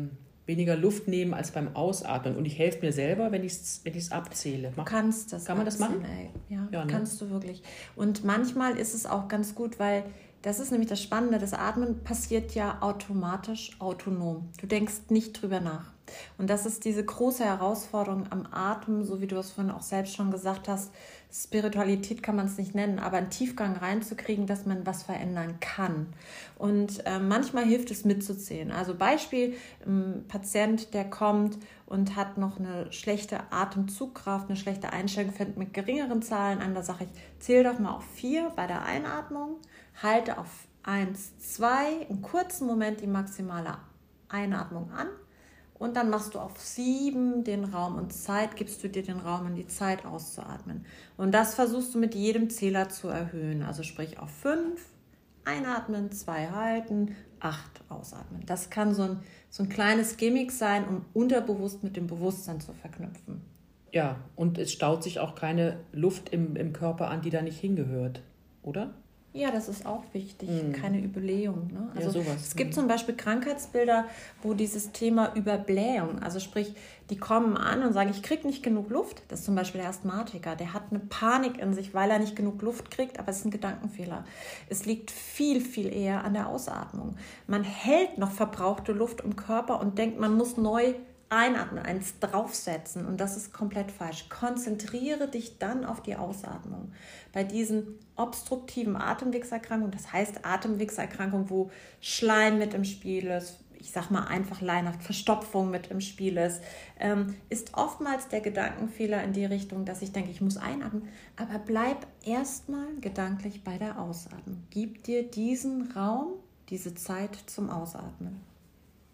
weniger 0.45 0.75
Luft 0.75 1.07
nehmen 1.07 1.33
als 1.33 1.51
beim 1.51 1.75
Ausatmen. 1.75 2.35
Und 2.35 2.45
ich 2.45 2.57
helfe 2.57 2.85
mir 2.85 2.93
selber, 2.93 3.31
wenn 3.31 3.43
ich 3.43 3.53
es 3.53 3.81
wenn 3.83 3.99
abzähle. 4.11 4.73
Mach, 4.75 4.85
kannst 4.85 5.33
das. 5.33 5.45
Kann 5.45 5.57
man 5.57 5.65
das 5.65 5.79
machen? 5.79 6.05
Ey. 6.05 6.29
Ja, 6.49 6.67
ja 6.71 6.85
ne? 6.85 6.91
kannst 6.91 7.19
du 7.21 7.29
wirklich. 7.29 7.63
Und 7.95 8.23
manchmal 8.23 8.77
ist 8.77 8.93
es 8.93 9.05
auch 9.05 9.27
ganz 9.27 9.55
gut, 9.55 9.79
weil 9.79 10.03
das 10.41 10.59
ist 10.59 10.71
nämlich 10.71 10.89
das 10.89 11.01
Spannende. 11.01 11.39
Das 11.39 11.53
Atmen 11.53 12.03
passiert 12.03 12.55
ja 12.55 12.77
automatisch, 12.81 13.75
autonom. 13.79 14.49
Du 14.59 14.67
denkst 14.67 15.09
nicht 15.09 15.41
drüber 15.41 15.59
nach. 15.59 15.91
Und 16.37 16.49
das 16.49 16.65
ist 16.65 16.83
diese 16.85 17.05
große 17.05 17.43
Herausforderung 17.43 18.25
am 18.31 18.47
Atem, 18.51 19.03
so 19.03 19.21
wie 19.21 19.27
du 19.27 19.37
es 19.37 19.51
vorhin 19.51 19.71
auch 19.71 19.81
selbst 19.81 20.15
schon 20.15 20.31
gesagt 20.31 20.67
hast. 20.67 20.91
Spiritualität 21.33 22.21
kann 22.21 22.35
man 22.35 22.47
es 22.47 22.57
nicht 22.57 22.75
nennen, 22.75 22.99
aber 22.99 23.17
einen 23.17 23.29
Tiefgang 23.29 23.77
reinzukriegen, 23.77 24.47
dass 24.47 24.65
man 24.65 24.85
was 24.85 25.03
verändern 25.03 25.59
kann. 25.61 26.07
Und 26.57 27.05
äh, 27.05 27.19
manchmal 27.19 27.63
hilft 27.63 27.91
es 27.91 28.03
mitzuzählen. 28.03 28.71
Also 28.71 28.95
Beispiel, 28.95 29.55
ein 29.85 30.25
Patient, 30.27 30.93
der 30.93 31.09
kommt 31.09 31.57
und 31.85 32.17
hat 32.17 32.37
noch 32.37 32.59
eine 32.59 32.91
schlechte 32.91 33.39
Atemzugkraft, 33.51 34.49
eine 34.49 34.57
schlechte 34.57 34.91
Einstellung, 34.91 35.31
fängt 35.31 35.55
mit 35.55 35.73
geringeren 35.73 36.21
Zahlen 36.21 36.59
an. 36.59 36.75
Da 36.75 36.83
sage 36.83 37.05
ich, 37.05 37.09
zähl 37.39 37.63
doch 37.63 37.79
mal 37.79 37.91
auf 37.95 38.03
vier 38.03 38.51
bei 38.55 38.67
der 38.67 38.83
Einatmung 38.83 39.57
halte 40.01 40.37
auf 40.37 40.67
1, 40.83 41.37
2, 41.37 42.07
einen 42.09 42.21
kurzen 42.21 42.67
Moment 42.67 43.01
die 43.01 43.07
maximale 43.07 43.77
Einatmung 44.29 44.91
an 44.91 45.07
und 45.81 45.95
dann 45.95 46.11
machst 46.11 46.35
du 46.35 46.39
auf 46.39 46.59
7 46.59 47.43
den 47.43 47.63
Raum 47.63 47.95
und 47.95 48.13
Zeit, 48.13 48.55
gibst 48.55 48.83
du 48.83 48.87
dir 48.87 49.01
den 49.01 49.17
Raum 49.17 49.47
und 49.47 49.55
die 49.55 49.65
Zeit 49.65 50.05
auszuatmen. 50.05 50.85
Und 51.17 51.31
das 51.31 51.55
versuchst 51.55 51.95
du 51.95 51.97
mit 51.97 52.13
jedem 52.13 52.51
Zähler 52.51 52.89
zu 52.89 53.07
erhöhen. 53.07 53.63
Also 53.63 53.81
sprich 53.81 54.19
auf 54.19 54.29
5 54.29 54.79
einatmen, 55.43 56.11
2 56.11 56.51
halten, 56.51 57.15
8 57.39 57.59
ausatmen. 57.89 58.43
Das 58.45 58.69
kann 58.69 58.93
so 58.93 59.01
ein, 59.01 59.19
so 59.49 59.63
ein 59.63 59.69
kleines 59.69 60.17
Gimmick 60.17 60.51
sein, 60.51 60.87
um 60.87 61.05
unterbewusst 61.13 61.83
mit 61.83 61.97
dem 61.97 62.05
Bewusstsein 62.05 62.61
zu 62.61 62.73
verknüpfen. 62.73 63.41
Ja, 63.91 64.17
und 64.35 64.59
es 64.59 64.71
staut 64.71 65.01
sich 65.01 65.19
auch 65.19 65.33
keine 65.33 65.79
Luft 65.91 66.29
im, 66.29 66.55
im 66.55 66.73
Körper 66.73 67.09
an, 67.09 67.23
die 67.23 67.31
da 67.31 67.41
nicht 67.41 67.59
hingehört, 67.59 68.21
oder? 68.61 68.93
Ja, 69.33 69.49
das 69.49 69.69
ist 69.69 69.85
auch 69.85 70.03
wichtig. 70.11 70.49
Mhm. 70.49 70.73
Keine 70.73 70.99
Überblähung. 70.99 71.69
Ne? 71.71 71.89
Also 71.95 72.19
ja, 72.19 72.25
sowas. 72.25 72.41
Es 72.47 72.55
gibt 72.55 72.73
zum 72.73 72.89
Beispiel 72.89 73.15
Krankheitsbilder, 73.15 74.05
wo 74.43 74.53
dieses 74.53 74.91
Thema 74.91 75.33
Überblähung, 75.35 76.21
also 76.21 76.41
sprich, 76.41 76.75
die 77.09 77.17
kommen 77.17 77.55
an 77.55 77.83
und 77.83 77.93
sagen, 77.93 78.09
ich 78.09 78.23
kriege 78.23 78.45
nicht 78.45 78.61
genug 78.61 78.89
Luft. 78.89 79.23
Das 79.29 79.39
ist 79.39 79.45
zum 79.45 79.55
Beispiel 79.55 79.79
der 79.79 79.89
Asthmatiker. 79.89 80.57
Der 80.57 80.73
hat 80.73 80.83
eine 80.89 80.99
Panik 80.99 81.59
in 81.59 81.73
sich, 81.73 81.93
weil 81.93 82.11
er 82.11 82.19
nicht 82.19 82.35
genug 82.35 82.61
Luft 82.61 82.91
kriegt, 82.91 83.19
aber 83.19 83.29
es 83.29 83.39
ist 83.39 83.45
ein 83.45 83.51
Gedankenfehler. 83.51 84.25
Es 84.69 84.85
liegt 84.85 85.11
viel, 85.11 85.61
viel 85.61 85.93
eher 85.93 86.25
an 86.25 86.33
der 86.33 86.47
Ausatmung. 86.47 87.15
Man 87.47 87.63
hält 87.63 88.17
noch 88.17 88.31
verbrauchte 88.31 88.91
Luft 88.91 89.21
im 89.21 89.37
Körper 89.37 89.79
und 89.79 89.97
denkt, 89.97 90.19
man 90.19 90.35
muss 90.35 90.57
neu 90.57 90.93
Einatmen, 91.31 91.81
eins 91.81 92.19
draufsetzen 92.19 93.05
und 93.05 93.21
das 93.21 93.37
ist 93.37 93.53
komplett 93.53 93.89
falsch. 93.89 94.27
Konzentriere 94.27 95.29
dich 95.29 95.59
dann 95.59 95.85
auf 95.85 96.03
die 96.03 96.17
Ausatmung. 96.17 96.91
Bei 97.31 97.45
diesen 97.45 97.99
obstruktiven 98.17 98.97
Atemwegserkrankungen, 98.97 99.93
das 99.93 100.11
heißt 100.11 100.43
Atemwegserkrankungen, 100.43 101.49
wo 101.49 101.71
Schleim 102.01 102.57
mit 102.57 102.73
im 102.73 102.83
Spiel 102.83 103.27
ist, 103.27 103.59
ich 103.79 103.91
sag 103.91 104.11
mal 104.11 104.25
einfach 104.25 104.59
leinhaft 104.59 105.03
Verstopfung 105.03 105.71
mit 105.71 105.87
im 105.87 106.01
Spiel 106.01 106.35
ist, 106.35 106.61
ähm, 106.99 107.35
ist 107.49 107.75
oftmals 107.75 108.27
der 108.27 108.41
Gedankenfehler 108.41 109.23
in 109.23 109.31
die 109.31 109.45
Richtung, 109.45 109.85
dass 109.85 110.01
ich 110.01 110.11
denke, 110.11 110.31
ich 110.31 110.41
muss 110.41 110.57
einatmen. 110.57 111.07
Aber 111.37 111.59
bleib 111.59 112.05
erstmal 112.25 112.93
gedanklich 112.99 113.63
bei 113.63 113.77
der 113.77 113.99
Ausatmung. 113.99 114.63
Gib 114.69 115.05
dir 115.05 115.23
diesen 115.23 115.93
Raum, 115.93 116.33
diese 116.69 116.93
Zeit 116.93 117.37
zum 117.47 117.69
Ausatmen. 117.69 118.41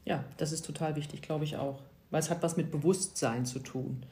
Ja, 0.04 0.24
das 0.38 0.52
ist 0.52 0.66
total 0.66 0.96
wichtig, 0.96 1.22
glaube 1.22 1.44
ich 1.44 1.58
auch 1.58 1.80
weil 2.12 2.20
es 2.20 2.30
hat 2.30 2.44
was 2.44 2.58
mit 2.58 2.72
Bewusstsein 2.72 3.46
zu 3.46 3.60
tun. 3.60 4.06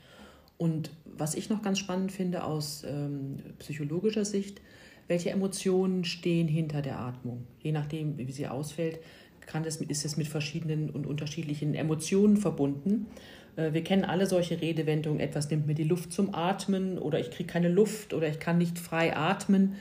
Und 0.57 0.91
was 1.05 1.35
ich 1.35 1.49
noch 1.49 1.61
ganz 1.61 1.79
spannend 1.79 2.11
finde 2.11 2.43
aus 2.43 2.83
ähm, 2.87 3.37
psychologischer 3.59 4.25
Sicht, 4.25 4.61
welche 5.07 5.29
Emotionen 5.29 6.03
stehen 6.05 6.47
hinter 6.47 6.81
der 6.81 6.99
Atmung? 6.99 7.45
Je 7.61 7.71
nachdem, 7.71 8.17
wie 8.17 8.31
sie 8.31 8.47
ausfällt, 8.47 8.99
kann 9.45 9.63
das, 9.63 9.77
ist 9.77 10.05
es 10.05 10.17
mit 10.17 10.27
verschiedenen 10.27 10.89
und 10.89 11.05
unterschiedlichen 11.05 11.75
Emotionen 11.75 12.37
verbunden. 12.37 13.07
Äh, 13.55 13.73
wir 13.73 13.83
kennen 13.83 14.05
alle 14.05 14.25
solche 14.25 14.61
Redewendungen, 14.61 15.19
etwas 15.19 15.49
nimmt 15.49 15.67
mir 15.67 15.75
die 15.75 15.83
Luft 15.83 16.13
zum 16.13 16.33
Atmen 16.33 16.97
oder 16.97 17.19
ich 17.19 17.31
kriege 17.31 17.51
keine 17.51 17.69
Luft 17.69 18.13
oder 18.13 18.27
ich 18.27 18.39
kann 18.39 18.57
nicht 18.57 18.79
frei 18.79 19.15
atmen. 19.15 19.75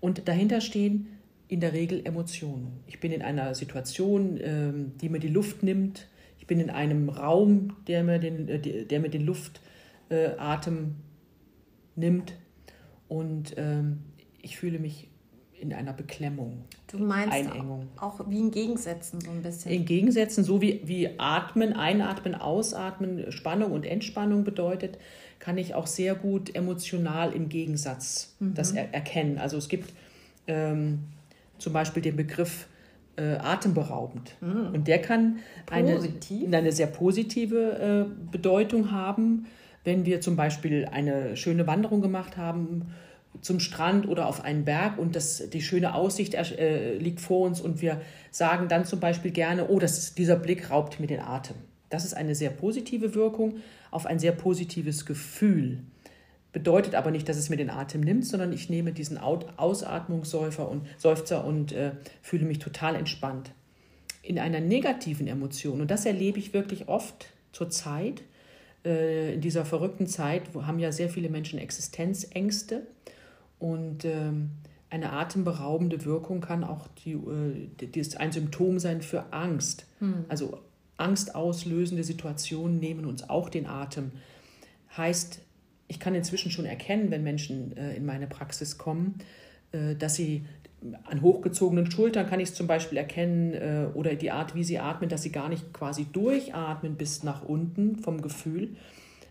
Und 0.00 0.28
dahinter 0.28 0.60
stehen 0.60 1.08
in 1.48 1.60
der 1.60 1.72
Regel 1.72 2.02
Emotionen. 2.04 2.80
Ich 2.86 3.00
bin 3.00 3.12
in 3.12 3.22
einer 3.22 3.54
Situation, 3.54 4.38
ähm, 4.40 4.92
die 5.00 5.08
mir 5.08 5.20
die 5.20 5.28
Luft 5.28 5.62
nimmt, 5.62 6.08
ich 6.44 6.46
bin 6.46 6.60
in 6.60 6.68
einem 6.68 7.08
Raum, 7.08 7.74
der 7.88 8.04
mir 8.04 8.18
den, 8.18 8.48
äh, 8.50 8.84
der 8.84 9.00
mir 9.00 9.08
den 9.08 9.24
Luftatem 9.24 10.96
nimmt 11.96 12.34
und 13.08 13.54
ähm, 13.56 14.00
ich 14.42 14.58
fühle 14.58 14.78
mich 14.78 15.08
in 15.58 15.72
einer 15.72 15.94
Beklemmung. 15.94 16.64
Du 16.88 16.98
meinst 16.98 17.32
Einengung. 17.32 17.88
auch 17.98 18.20
wie 18.28 18.40
in 18.40 18.50
Gegensätzen 18.50 19.22
so 19.22 19.30
ein 19.30 19.40
bisschen. 19.40 19.72
In 19.72 19.86
Gegensätzen, 19.86 20.44
so 20.44 20.60
wie, 20.60 20.82
wie 20.84 21.18
Atmen, 21.18 21.72
Einatmen, 21.72 22.34
Ausatmen, 22.34 23.32
Spannung 23.32 23.72
und 23.72 23.86
Entspannung 23.86 24.44
bedeutet, 24.44 24.98
kann 25.38 25.56
ich 25.56 25.74
auch 25.74 25.86
sehr 25.86 26.14
gut 26.14 26.54
emotional 26.54 27.32
im 27.32 27.48
Gegensatz 27.48 28.36
mhm. 28.38 28.52
das 28.52 28.72
er 28.72 28.92
erkennen. 28.92 29.38
Also 29.38 29.56
es 29.56 29.70
gibt 29.70 29.94
ähm, 30.46 31.04
zum 31.56 31.72
Beispiel 31.72 32.02
den 32.02 32.16
Begriff 32.16 32.66
äh, 33.16 33.36
atemberaubend. 33.36 34.36
Mhm. 34.40 34.74
Und 34.74 34.88
der 34.88 35.00
kann 35.00 35.38
eine, 35.70 35.98
eine 36.52 36.72
sehr 36.72 36.86
positive 36.86 38.08
äh, 38.08 38.30
Bedeutung 38.30 38.90
haben, 38.90 39.46
wenn 39.84 40.06
wir 40.06 40.20
zum 40.20 40.36
Beispiel 40.36 40.86
eine 40.90 41.36
schöne 41.36 41.66
Wanderung 41.66 42.00
gemacht 42.00 42.36
haben 42.36 42.92
zum 43.40 43.60
Strand 43.60 44.08
oder 44.08 44.26
auf 44.26 44.44
einen 44.44 44.64
Berg 44.64 44.98
und 44.98 45.16
das, 45.16 45.50
die 45.50 45.60
schöne 45.60 45.94
Aussicht 45.94 46.34
äh, 46.34 46.96
liegt 46.98 47.20
vor 47.20 47.40
uns 47.46 47.60
und 47.60 47.82
wir 47.82 48.00
sagen 48.30 48.68
dann 48.68 48.84
zum 48.84 49.00
Beispiel 49.00 49.30
gerne, 49.30 49.68
oh, 49.68 49.78
das, 49.78 50.14
dieser 50.14 50.36
Blick 50.36 50.70
raubt 50.70 51.00
mir 51.00 51.06
den 51.06 51.20
Atem. 51.20 51.56
Das 51.90 52.04
ist 52.04 52.14
eine 52.14 52.34
sehr 52.34 52.50
positive 52.50 53.14
Wirkung 53.14 53.56
auf 53.90 54.06
ein 54.06 54.18
sehr 54.18 54.32
positives 54.32 55.06
Gefühl. 55.06 55.78
Bedeutet 56.54 56.94
aber 56.94 57.10
nicht, 57.10 57.28
dass 57.28 57.36
es 57.36 57.50
mir 57.50 57.56
den 57.56 57.68
Atem 57.68 58.00
nimmt, 58.00 58.24
sondern 58.24 58.52
ich 58.52 58.70
nehme 58.70 58.92
diesen 58.92 59.18
Ausatmungssäufer 59.18 60.68
und 60.68 60.86
Seufzer 60.96 61.44
und 61.44 61.72
äh, 61.72 61.90
fühle 62.22 62.46
mich 62.46 62.60
total 62.60 62.94
entspannt. 62.94 63.50
In 64.22 64.38
einer 64.38 64.60
negativen 64.60 65.26
Emotion, 65.26 65.80
und 65.80 65.90
das 65.90 66.06
erlebe 66.06 66.38
ich 66.38 66.54
wirklich 66.54 66.86
oft 66.86 67.26
zur 67.50 67.70
Zeit, 67.70 68.22
äh, 68.84 69.34
in 69.34 69.40
dieser 69.40 69.64
verrückten 69.64 70.06
Zeit, 70.06 70.54
wo 70.54 70.64
haben 70.64 70.78
ja 70.78 70.92
sehr 70.92 71.08
viele 71.08 71.28
Menschen 71.28 71.58
Existenzängste 71.58 72.86
und 73.58 74.04
äh, 74.04 74.30
eine 74.90 75.12
atemberaubende 75.12 76.04
Wirkung 76.04 76.40
kann 76.40 76.62
auch 76.62 76.86
die, 77.04 77.14
äh, 77.14 77.68
die 77.84 77.98
ist 77.98 78.20
ein 78.20 78.30
Symptom 78.30 78.78
sein 78.78 79.02
für 79.02 79.32
Angst. 79.32 79.86
Hm. 79.98 80.24
Also 80.28 80.60
angstauslösende 80.98 82.04
Situationen 82.04 82.78
nehmen 82.78 83.06
uns 83.06 83.28
auch 83.28 83.48
den 83.48 83.66
Atem. 83.66 84.12
Heißt, 84.96 85.40
ich 85.88 86.00
kann 86.00 86.14
inzwischen 86.14 86.50
schon 86.50 86.64
erkennen, 86.64 87.10
wenn 87.10 87.22
Menschen 87.22 87.76
äh, 87.76 87.94
in 87.96 88.06
meine 88.06 88.26
Praxis 88.26 88.78
kommen, 88.78 89.18
äh, 89.72 89.94
dass 89.94 90.14
sie 90.14 90.44
an 91.04 91.22
hochgezogenen 91.22 91.90
Schultern 91.90 92.28
kann 92.28 92.40
ich 92.40 92.50
es 92.50 92.54
zum 92.54 92.66
Beispiel 92.66 92.98
erkennen 92.98 93.54
äh, 93.54 93.86
oder 93.94 94.14
die 94.14 94.30
Art, 94.30 94.54
wie 94.54 94.64
sie 94.64 94.78
atmen, 94.78 95.08
dass 95.08 95.22
sie 95.22 95.32
gar 95.32 95.48
nicht 95.48 95.72
quasi 95.72 96.04
durchatmen 96.04 96.96
bis 96.96 97.22
nach 97.22 97.42
unten 97.42 97.96
vom 97.96 98.20
Gefühl, 98.20 98.76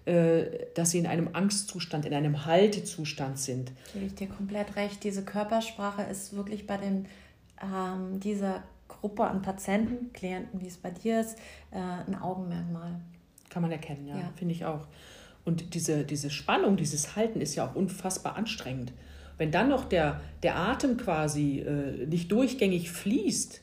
äh, 0.06 0.46
dass 0.74 0.92
sie 0.92 1.00
in 1.00 1.08
einem 1.08 1.30
Angstzustand, 1.34 2.06
in 2.06 2.14
einem 2.14 2.46
Haltezustand 2.46 3.38
sind. 3.38 3.72
Gebe 3.94 4.06
ich 4.06 4.16
dir 4.16 4.28
komplett 4.28 4.76
recht. 4.76 5.04
Diese 5.04 5.24
Körpersprache 5.24 6.04
ist 6.04 6.36
wirklich 6.36 6.66
bei 6.66 6.78
den, 6.78 7.06
ähm, 7.62 8.20
dieser 8.20 8.64
Gruppe 8.88 9.26
an 9.26 9.42
Patienten, 9.42 10.12
Klienten, 10.14 10.62
wie 10.62 10.68
es 10.68 10.78
bei 10.78 10.90
dir 10.90 11.22
ist, 11.22 11.38
äh, 11.72 11.78
ein 11.78 12.16
Augenmerkmal. 12.20 13.00
Kann 13.50 13.62
man 13.62 13.72
erkennen, 13.72 14.08
ja, 14.08 14.18
ja. 14.18 14.34
finde 14.36 14.56
ich 14.56 14.66
auch. 14.66 14.88
Und 15.46 15.74
diese, 15.74 16.04
diese 16.04 16.30
Spannung, 16.30 16.78
dieses 16.78 17.16
Halten 17.16 17.42
ist 17.42 17.56
ja 17.56 17.68
auch 17.68 17.76
unfassbar 17.76 18.36
anstrengend. 18.36 18.94
Wenn 19.38 19.52
dann 19.52 19.70
noch 19.70 19.86
der, 19.86 20.22
der 20.42 20.58
Atem 20.58 20.98
quasi 20.98 21.60
äh, 21.60 22.06
nicht 22.06 22.32
durchgängig 22.32 22.92
fließt, 22.92 23.62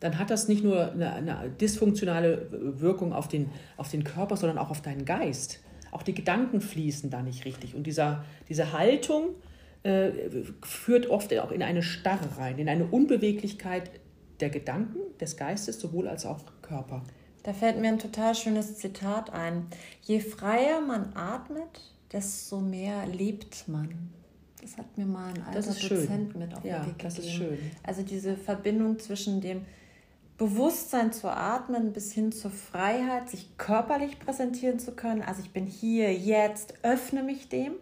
dann 0.00 0.18
hat 0.18 0.30
das 0.30 0.46
nicht 0.46 0.62
nur 0.62 0.92
eine, 0.92 1.12
eine, 1.12 1.50
dysfunktionale 1.60 2.48
Wirkung 2.80 3.12
auf 3.12 3.26
den, 3.26 3.50
auf 3.76 3.90
den 3.90 4.04
Körper, 4.04 4.36
sondern 4.36 4.58
auch 4.58 4.70
auf 4.70 4.80
deinen 4.80 5.04
Geist. 5.04 5.60
Auch 5.90 6.02
die 6.02 6.14
Gedanken 6.14 6.60
fließen 6.60 7.10
da 7.10 7.22
nicht 7.22 7.44
richtig. 7.44 7.74
Und 7.74 7.86
dieser, 7.86 8.24
diese 8.48 8.72
Haltung 8.72 9.30
äh, 9.82 10.10
führt 10.62 11.08
oft 11.08 11.36
auch 11.38 11.50
in 11.50 11.62
eine 11.62 11.82
Starre 11.82 12.38
rein, 12.38 12.58
in 12.58 12.68
eine 12.68 12.84
Unbeweglichkeit 12.84 13.90
der 14.40 14.50
Gedanken, 14.50 14.98
des 15.18 15.36
Geistes, 15.36 15.80
sowohl 15.80 16.06
als 16.06 16.26
auch 16.26 16.44
Körper. 16.62 17.02
Da 17.48 17.54
fällt 17.54 17.80
mir 17.80 17.88
ein 17.88 17.98
total 17.98 18.34
schönes 18.34 18.76
Zitat 18.76 19.32
ein. 19.32 19.68
Je 20.02 20.20
freier 20.20 20.82
man 20.82 21.14
atmet, 21.16 21.80
desto 22.12 22.60
mehr 22.60 23.06
lebt 23.06 23.66
man. 23.68 24.10
Das 24.60 24.76
hat 24.76 24.98
mir 24.98 25.06
mal 25.06 25.32
ein 25.32 25.42
alter 25.42 25.72
Dozent 25.72 26.36
mit 26.36 26.54
auf 26.54 26.62
ja, 26.62 26.80
den 26.80 26.88
Weg 26.88 26.98
gegeben. 26.98 27.14
Das 27.14 27.18
ist 27.18 27.30
schön. 27.30 27.58
Also 27.82 28.02
diese 28.02 28.36
Verbindung 28.36 28.98
zwischen 28.98 29.40
dem 29.40 29.64
Bewusstsein 30.36 31.10
zu 31.10 31.30
atmen 31.30 31.94
bis 31.94 32.12
hin 32.12 32.32
zur 32.32 32.50
Freiheit, 32.50 33.30
sich 33.30 33.56
körperlich 33.56 34.18
präsentieren 34.18 34.78
zu 34.78 34.92
können. 34.92 35.22
Also 35.22 35.40
ich 35.40 35.50
bin 35.50 35.64
hier, 35.64 36.12
jetzt, 36.12 36.74
öffne 36.82 37.22
mich 37.22 37.48
dem, 37.48 37.72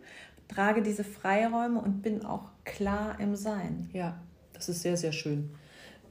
trage 0.47 0.81
diese 0.81 1.03
Freiräume 1.03 1.81
und 1.81 2.03
bin 2.03 2.25
auch 2.25 2.51
klar 2.63 3.19
im 3.19 3.35
Sein. 3.35 3.91
Ja, 3.93 4.17
das 4.53 4.69
ist 4.69 4.83
sehr, 4.83 4.97
sehr 4.97 5.11
schön. 5.11 5.51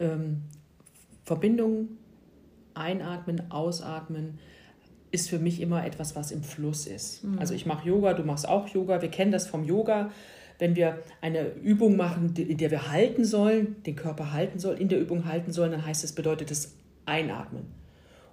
Ähm, 0.01 0.43
Verbindung 1.23 1.87
Einatmen, 2.75 3.51
Ausatmen 3.51 4.39
ist 5.11 5.29
für 5.29 5.39
mich 5.39 5.61
immer 5.61 5.85
etwas, 5.85 6.15
was 6.15 6.31
im 6.31 6.43
Fluss 6.43 6.87
ist. 6.87 7.23
Mhm. 7.23 7.39
Also 7.39 7.53
ich 7.53 7.65
mache 7.65 7.87
Yoga, 7.87 8.13
du 8.13 8.23
machst 8.23 8.47
auch 8.47 8.67
Yoga, 8.67 9.01
wir 9.01 9.09
kennen 9.09 9.31
das 9.31 9.47
vom 9.47 9.63
Yoga. 9.63 10.11
Wenn 10.57 10.75
wir 10.75 10.99
eine 11.21 11.47
Übung 11.55 11.97
machen, 11.97 12.33
in 12.35 12.57
der 12.57 12.71
wir 12.71 12.89
halten 12.89 13.25
sollen, 13.25 13.81
den 13.83 13.95
Körper 13.95 14.31
halten 14.31 14.57
sollen, 14.59 14.77
in 14.77 14.87
der 14.87 14.99
Übung 14.99 15.25
halten 15.25 15.51
sollen, 15.51 15.71
dann 15.71 15.85
heißt 15.85 16.03
es, 16.03 16.13
bedeutet 16.13 16.49
es 16.51 16.75
Einatmen. 17.05 17.63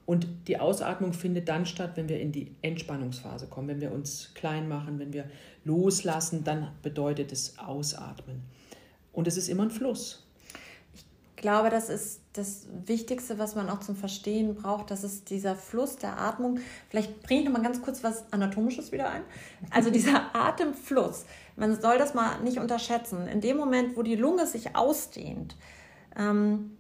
Und 0.07 0.27
die 0.47 0.59
Ausatmung 0.59 1.13
findet 1.13 1.49
dann 1.49 1.67
statt, 1.67 1.93
wenn 1.95 2.09
wir 2.09 2.21
in 2.21 2.33
die 2.33 2.55
Entspannungsphase 2.63 3.47
kommen, 3.47 3.69
wenn 3.69 3.81
wir 3.81 3.93
uns 3.93 4.33
klein 4.35 4.69
machen, 4.69 4.99
wenn 4.99 5.13
wir 5.13 5.25
loslassen, 5.65 6.45
dann 6.45 6.69
bedeutet 6.83 7.33
es 7.33 7.59
Ausatmen. 7.59 8.43
Und 9.13 9.27
es 9.27 9.37
ist 9.37 9.49
immer 9.49 9.65
ein 9.65 9.71
Fluss 9.71 10.27
glaube, 11.43 11.69
das 11.69 11.91
ist 11.91 12.23
das 12.33 12.67
Wichtigste, 12.87 13.39
was 13.39 13.55
man 13.55 13.69
auch 13.69 13.81
zum 13.81 13.95
Verstehen 13.95 14.55
braucht. 14.55 14.91
Das 14.91 15.05
ist 15.05 15.29
dieser 15.29 15.55
Fluss 15.55 15.97
der 15.97 16.19
Atmung. 16.19 16.61
Vielleicht 16.89 17.23
bringe 17.23 17.41
ich 17.41 17.47
noch 17.47 17.53
mal 17.53 17.63
ganz 17.63 17.83
kurz 17.83 18.03
was 18.03 18.33
Anatomisches 18.33 18.93
wieder 18.93 19.11
ein. 19.11 19.23
Also 19.71 19.91
dieser 19.93 20.35
Atemfluss. 20.35 21.27
Man 21.57 21.79
soll 21.79 21.99
das 21.99 22.15
mal 22.15 22.41
nicht 22.41 22.59
unterschätzen. 22.59 23.27
In 23.27 23.43
dem 23.43 23.59
Moment, 23.59 23.97
wo 23.97 24.03
die 24.03 24.17
Lunge 24.17 24.47
sich 24.47 24.75
ausdehnt, 24.75 25.57
ähm, 26.17 26.79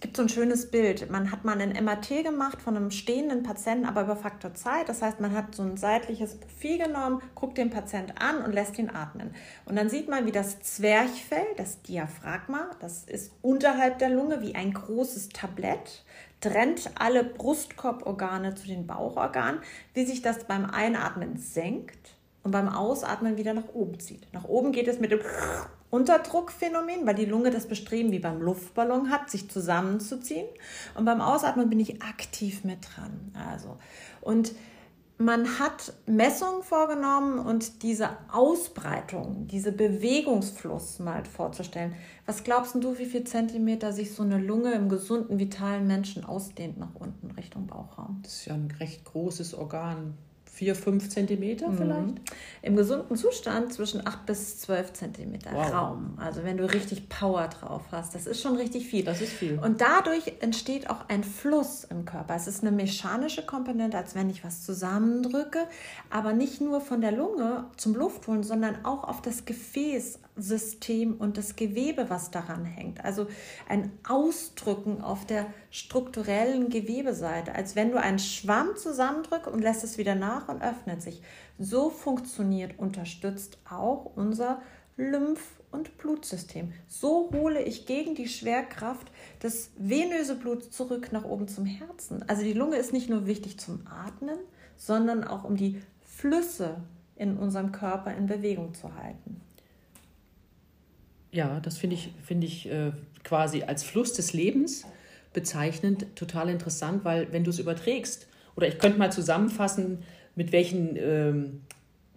gibt 0.00 0.16
so 0.16 0.22
ein 0.22 0.28
schönes 0.28 0.70
Bild. 0.70 1.10
Man 1.10 1.30
hat 1.30 1.44
mal 1.44 1.60
ein 1.60 1.84
MRT 1.84 2.24
gemacht 2.24 2.60
von 2.62 2.76
einem 2.76 2.90
stehenden 2.90 3.42
Patienten, 3.42 3.84
aber 3.84 4.02
über 4.02 4.16
Faktor 4.16 4.54
Zeit. 4.54 4.88
Das 4.88 5.02
heißt, 5.02 5.20
man 5.20 5.34
hat 5.34 5.54
so 5.54 5.62
ein 5.62 5.76
seitliches 5.76 6.36
Profil 6.36 6.78
genommen, 6.78 7.22
guckt 7.34 7.58
den 7.58 7.70
Patienten 7.70 8.12
an 8.18 8.42
und 8.42 8.52
lässt 8.52 8.78
ihn 8.78 8.90
atmen. 8.90 9.34
Und 9.66 9.76
dann 9.76 9.90
sieht 9.90 10.08
man, 10.08 10.26
wie 10.26 10.32
das 10.32 10.60
Zwerchfell, 10.60 11.46
das 11.56 11.82
Diaphragma, 11.82 12.70
das 12.80 13.04
ist 13.04 13.32
unterhalb 13.42 13.98
der 13.98 14.08
Lunge 14.08 14.40
wie 14.40 14.54
ein 14.54 14.72
großes 14.72 15.28
Tablett, 15.28 16.02
trennt 16.40 16.90
alle 16.94 17.22
Brustkorborgane 17.22 18.54
zu 18.54 18.66
den 18.66 18.86
Bauchorganen, 18.86 19.60
wie 19.92 20.06
sich 20.06 20.22
das 20.22 20.44
beim 20.44 20.64
Einatmen 20.64 21.36
senkt 21.36 22.16
und 22.42 22.52
beim 22.52 22.68
Ausatmen 22.68 23.36
wieder 23.36 23.52
nach 23.52 23.68
oben 23.74 24.00
zieht. 24.00 24.32
Nach 24.32 24.44
oben 24.44 24.72
geht 24.72 24.88
es 24.88 24.98
mit 24.98 25.12
dem 25.12 25.20
Unterdruckphänomen, 25.90 27.06
weil 27.06 27.16
die 27.16 27.24
Lunge 27.24 27.50
das 27.50 27.66
Bestreben 27.66 28.12
wie 28.12 28.20
beim 28.20 28.40
Luftballon 28.40 29.10
hat, 29.10 29.28
sich 29.30 29.50
zusammenzuziehen. 29.50 30.46
Und 30.94 31.04
beim 31.04 31.20
Ausatmen 31.20 31.68
bin 31.68 31.80
ich 31.80 32.02
aktiv 32.02 32.64
mit 32.64 32.78
dran. 32.82 33.32
Also, 33.34 33.76
und 34.20 34.52
man 35.20 35.58
hat 35.58 35.92
Messungen 36.06 36.62
vorgenommen 36.62 37.38
und 37.40 37.82
diese 37.82 38.08
Ausbreitung, 38.32 39.46
diese 39.48 39.70
Bewegungsfluss 39.70 40.98
mal 40.98 41.24
vorzustellen. 41.26 41.94
Was 42.24 42.42
glaubst 42.42 42.74
du, 42.76 42.96
wie 42.96 43.04
viel 43.04 43.24
Zentimeter 43.24 43.92
sich 43.92 44.14
so 44.14 44.22
eine 44.22 44.38
Lunge 44.38 44.72
im 44.72 44.88
gesunden, 44.88 45.38
vitalen 45.38 45.86
Menschen 45.86 46.24
ausdehnt 46.24 46.78
nach 46.78 46.94
unten 46.94 47.32
Richtung 47.32 47.66
Bauchraum? 47.66 48.20
Das 48.22 48.36
ist 48.36 48.46
ja 48.46 48.54
ein 48.54 48.74
recht 48.80 49.04
großes 49.04 49.52
Organ 49.54 50.14
vier, 50.60 50.74
fünf 50.74 51.08
Zentimeter 51.08 51.68
mhm. 51.68 51.76
vielleicht? 51.78 52.20
Im 52.60 52.76
gesunden 52.76 53.16
Zustand 53.16 53.72
zwischen 53.72 54.06
acht 54.06 54.26
bis 54.26 54.58
zwölf 54.58 54.92
Zentimeter 54.92 55.52
wow. 55.54 55.72
Raum. 55.72 56.18
Also 56.18 56.44
wenn 56.44 56.58
du 56.58 56.70
richtig 56.70 57.08
Power 57.08 57.48
drauf 57.48 57.84
hast, 57.92 58.14
das 58.14 58.26
ist 58.26 58.42
schon 58.42 58.56
richtig 58.56 58.86
viel. 58.86 59.02
Das 59.02 59.22
ist 59.22 59.32
viel. 59.32 59.58
Und 59.58 59.80
dadurch 59.80 60.34
entsteht 60.40 60.90
auch 60.90 61.08
ein 61.08 61.24
Fluss 61.24 61.84
im 61.84 62.04
Körper. 62.04 62.34
Es 62.34 62.46
ist 62.46 62.62
eine 62.62 62.72
mechanische 62.72 63.42
Komponente, 63.46 63.96
als 63.96 64.14
wenn 64.14 64.28
ich 64.28 64.44
was 64.44 64.62
zusammendrücke, 64.66 65.60
aber 66.10 66.34
nicht 66.34 66.60
nur 66.60 66.82
von 66.82 67.00
der 67.00 67.12
Lunge 67.12 67.64
zum 67.78 67.94
Luftholen, 67.94 68.42
sondern 68.42 68.84
auch 68.84 69.04
auf 69.04 69.22
das 69.22 69.46
Gefäß 69.46 70.18
System 70.40 71.14
und 71.14 71.36
das 71.36 71.56
Gewebe, 71.56 72.10
was 72.10 72.30
daran 72.30 72.64
hängt. 72.64 73.04
Also 73.04 73.26
ein 73.68 73.92
Ausdrücken 74.08 75.00
auf 75.00 75.26
der 75.26 75.46
strukturellen 75.70 76.68
Gewebeseite, 76.68 77.54
als 77.54 77.76
wenn 77.76 77.90
du 77.90 78.00
einen 78.00 78.18
Schwamm 78.18 78.76
zusammendrückst 78.76 79.48
und 79.48 79.60
lässt 79.60 79.84
es 79.84 79.98
wieder 79.98 80.14
nach 80.14 80.48
und 80.48 80.62
öffnet 80.62 81.02
sich. 81.02 81.22
So 81.58 81.90
funktioniert, 81.90 82.78
unterstützt 82.78 83.58
auch 83.68 84.12
unser 84.16 84.62
Lymph- 84.96 85.60
und 85.70 85.96
Blutsystem. 85.98 86.72
So 86.88 87.30
hole 87.32 87.62
ich 87.62 87.86
gegen 87.86 88.14
die 88.14 88.28
Schwerkraft 88.28 89.10
das 89.40 89.70
venöse 89.78 90.34
Blut 90.34 90.72
zurück 90.72 91.12
nach 91.12 91.24
oben 91.24 91.48
zum 91.48 91.64
Herzen. 91.64 92.24
Also 92.28 92.42
die 92.42 92.52
Lunge 92.52 92.76
ist 92.76 92.92
nicht 92.92 93.08
nur 93.08 93.26
wichtig 93.26 93.58
zum 93.58 93.86
Atmen, 93.86 94.38
sondern 94.76 95.24
auch 95.24 95.44
um 95.44 95.56
die 95.56 95.80
Flüsse 96.00 96.82
in 97.16 97.36
unserem 97.36 97.70
Körper 97.72 98.14
in 98.14 98.26
Bewegung 98.26 98.74
zu 98.74 98.94
halten. 98.94 99.40
Ja, 101.32 101.60
das 101.60 101.78
finde 101.78 101.96
ich, 101.96 102.10
find 102.22 102.42
ich 102.44 102.70
äh, 102.70 102.92
quasi 103.22 103.62
als 103.62 103.82
Fluss 103.82 104.12
des 104.14 104.32
Lebens 104.32 104.84
bezeichnend 105.32 106.06
total 106.16 106.48
interessant, 106.48 107.04
weil 107.04 107.32
wenn 107.32 107.44
du 107.44 107.50
es 107.50 107.58
überträgst, 107.58 108.26
oder 108.56 108.66
ich 108.66 108.78
könnte 108.78 108.98
mal 108.98 109.12
zusammenfassen, 109.12 110.02
mit 110.34 110.52
welchen 110.52 110.96
ähm, 110.96 111.60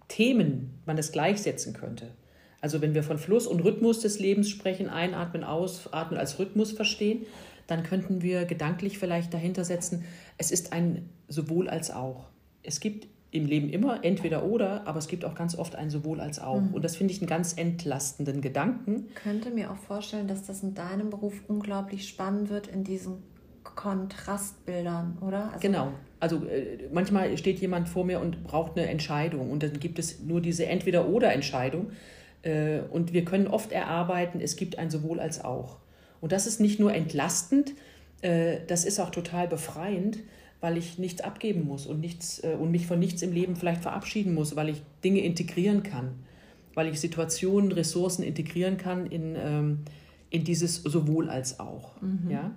Themen 0.08 0.80
man 0.84 0.96
das 0.96 1.12
gleichsetzen 1.12 1.74
könnte. 1.74 2.10
Also 2.60 2.80
wenn 2.80 2.94
wir 2.94 3.02
von 3.02 3.18
Fluss 3.18 3.46
und 3.46 3.60
Rhythmus 3.60 4.00
des 4.00 4.18
Lebens 4.18 4.48
sprechen, 4.48 4.88
einatmen, 4.88 5.44
ausatmen 5.44 6.18
als 6.18 6.38
Rhythmus 6.38 6.72
verstehen, 6.72 7.26
dann 7.66 7.82
könnten 7.82 8.22
wir 8.22 8.44
gedanklich 8.46 8.98
vielleicht 8.98 9.32
dahinter 9.32 9.64
setzen, 9.64 10.04
es 10.38 10.50
ist 10.50 10.72
ein 10.72 11.08
sowohl 11.28 11.68
als 11.68 11.90
auch. 11.90 12.26
Es 12.62 12.80
gibt 12.80 13.06
im 13.34 13.46
Leben 13.46 13.68
immer 13.68 14.04
entweder 14.04 14.44
oder, 14.44 14.86
aber 14.86 14.98
es 14.98 15.08
gibt 15.08 15.24
auch 15.24 15.34
ganz 15.34 15.56
oft 15.56 15.74
ein 15.74 15.90
sowohl 15.90 16.20
als 16.20 16.38
auch. 16.38 16.60
Mhm. 16.60 16.74
Und 16.74 16.84
das 16.84 16.96
finde 16.96 17.12
ich 17.12 17.20
einen 17.20 17.28
ganz 17.28 17.54
entlastenden 17.54 18.40
Gedanken. 18.40 19.06
Ich 19.08 19.14
könnte 19.16 19.50
mir 19.50 19.70
auch 19.72 19.76
vorstellen, 19.76 20.28
dass 20.28 20.44
das 20.44 20.62
in 20.62 20.74
deinem 20.74 21.10
Beruf 21.10 21.34
unglaublich 21.48 22.08
spannend 22.08 22.48
wird 22.48 22.68
in 22.68 22.84
diesen 22.84 23.22
Kontrastbildern, 23.64 25.18
oder? 25.20 25.46
Also 25.52 25.58
genau. 25.60 25.92
Also 26.20 26.44
äh, 26.46 26.88
manchmal 26.92 27.36
steht 27.36 27.58
jemand 27.58 27.88
vor 27.88 28.04
mir 28.04 28.20
und 28.20 28.44
braucht 28.44 28.78
eine 28.78 28.88
Entscheidung 28.88 29.50
und 29.50 29.62
dann 29.62 29.80
gibt 29.80 29.98
es 29.98 30.20
nur 30.20 30.40
diese 30.40 30.66
Entweder-oder-Entscheidung. 30.66 31.90
Äh, 32.42 32.80
und 32.90 33.12
wir 33.12 33.24
können 33.24 33.48
oft 33.48 33.72
erarbeiten, 33.72 34.40
es 34.40 34.54
gibt 34.54 34.78
ein 34.78 34.90
sowohl 34.90 35.18
als 35.18 35.44
auch. 35.44 35.78
Und 36.20 36.30
das 36.30 36.46
ist 36.46 36.60
nicht 36.60 36.78
nur 36.78 36.94
entlastend, 36.94 37.72
äh, 38.22 38.58
das 38.68 38.84
ist 38.84 39.00
auch 39.00 39.10
total 39.10 39.48
befreiend, 39.48 40.18
weil 40.64 40.78
ich 40.78 40.98
nichts 40.98 41.20
abgeben 41.20 41.66
muss 41.66 41.84
und, 41.84 42.00
nichts, 42.00 42.42
äh, 42.42 42.56
und 42.58 42.70
mich 42.70 42.86
von 42.86 42.98
nichts 42.98 43.20
im 43.20 43.32
Leben 43.32 43.54
vielleicht 43.54 43.82
verabschieden 43.82 44.32
muss, 44.32 44.56
weil 44.56 44.70
ich 44.70 44.80
Dinge 45.04 45.20
integrieren 45.20 45.82
kann, 45.82 46.12
weil 46.72 46.88
ich 46.88 46.98
Situationen, 46.98 47.70
Ressourcen 47.70 48.22
integrieren 48.22 48.78
kann 48.78 49.04
in, 49.04 49.34
ähm, 49.36 49.80
in 50.30 50.42
dieses 50.42 50.76
sowohl 50.76 51.28
als 51.28 51.60
auch. 51.60 52.00
Mhm. 52.00 52.30
Ja? 52.30 52.52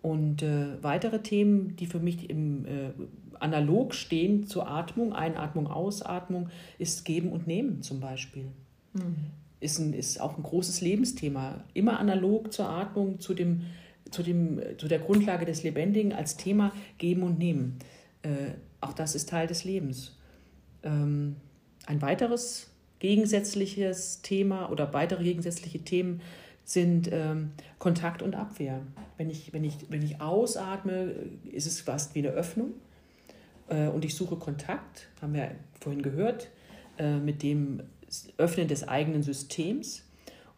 Und 0.00 0.42
äh, 0.42 0.82
weitere 0.82 1.18
Themen, 1.18 1.76
die 1.76 1.84
für 1.84 2.00
mich 2.00 2.30
im 2.30 2.64
äh, 2.64 2.92
analog 3.38 3.92
stehen 3.92 4.46
zur 4.46 4.66
Atmung, 4.66 5.12
Einatmung, 5.12 5.66
Ausatmung, 5.66 6.48
ist 6.78 7.04
Geben 7.04 7.32
und 7.32 7.46
Nehmen 7.46 7.82
zum 7.82 8.00
Beispiel. 8.00 8.46
Mhm. 8.94 9.26
Ist, 9.60 9.78
ein, 9.78 9.92
ist 9.92 10.22
auch 10.22 10.38
ein 10.38 10.42
großes 10.42 10.80
Lebensthema. 10.80 11.64
Immer 11.74 12.00
analog 12.00 12.50
zur 12.50 12.70
Atmung, 12.70 13.20
zu 13.20 13.34
dem 13.34 13.64
zu, 14.12 14.22
dem, 14.22 14.60
zu 14.78 14.88
der 14.88 14.98
Grundlage 14.98 15.44
des 15.46 15.62
Lebendigen 15.62 16.12
als 16.12 16.36
Thema 16.36 16.72
Geben 16.98 17.22
und 17.22 17.38
Nehmen. 17.38 17.78
Äh, 18.22 18.54
auch 18.80 18.92
das 18.92 19.14
ist 19.14 19.28
Teil 19.28 19.46
des 19.46 19.64
Lebens. 19.64 20.16
Ähm, 20.82 21.36
ein 21.86 22.02
weiteres 22.02 22.70
gegensätzliches 22.98 24.22
Thema 24.22 24.70
oder 24.70 24.92
weitere 24.92 25.24
gegensätzliche 25.24 25.80
Themen 25.80 26.20
sind 26.64 27.10
ähm, 27.12 27.50
Kontakt 27.78 28.22
und 28.22 28.36
Abwehr. 28.36 28.80
Wenn 29.16 29.30
ich, 29.30 29.52
wenn, 29.52 29.64
ich, 29.64 29.74
wenn 29.88 30.02
ich 30.02 30.20
ausatme, 30.20 31.14
ist 31.50 31.66
es 31.66 31.80
fast 31.80 32.14
wie 32.14 32.20
eine 32.20 32.28
Öffnung 32.28 32.74
äh, 33.68 33.88
und 33.88 34.04
ich 34.04 34.14
suche 34.14 34.36
Kontakt, 34.36 35.08
haben 35.20 35.34
wir 35.34 35.50
vorhin 35.80 36.02
gehört, 36.02 36.48
äh, 36.98 37.16
mit 37.16 37.42
dem 37.42 37.82
Öffnen 38.36 38.68
des 38.68 38.86
eigenen 38.86 39.22
Systems. 39.22 40.04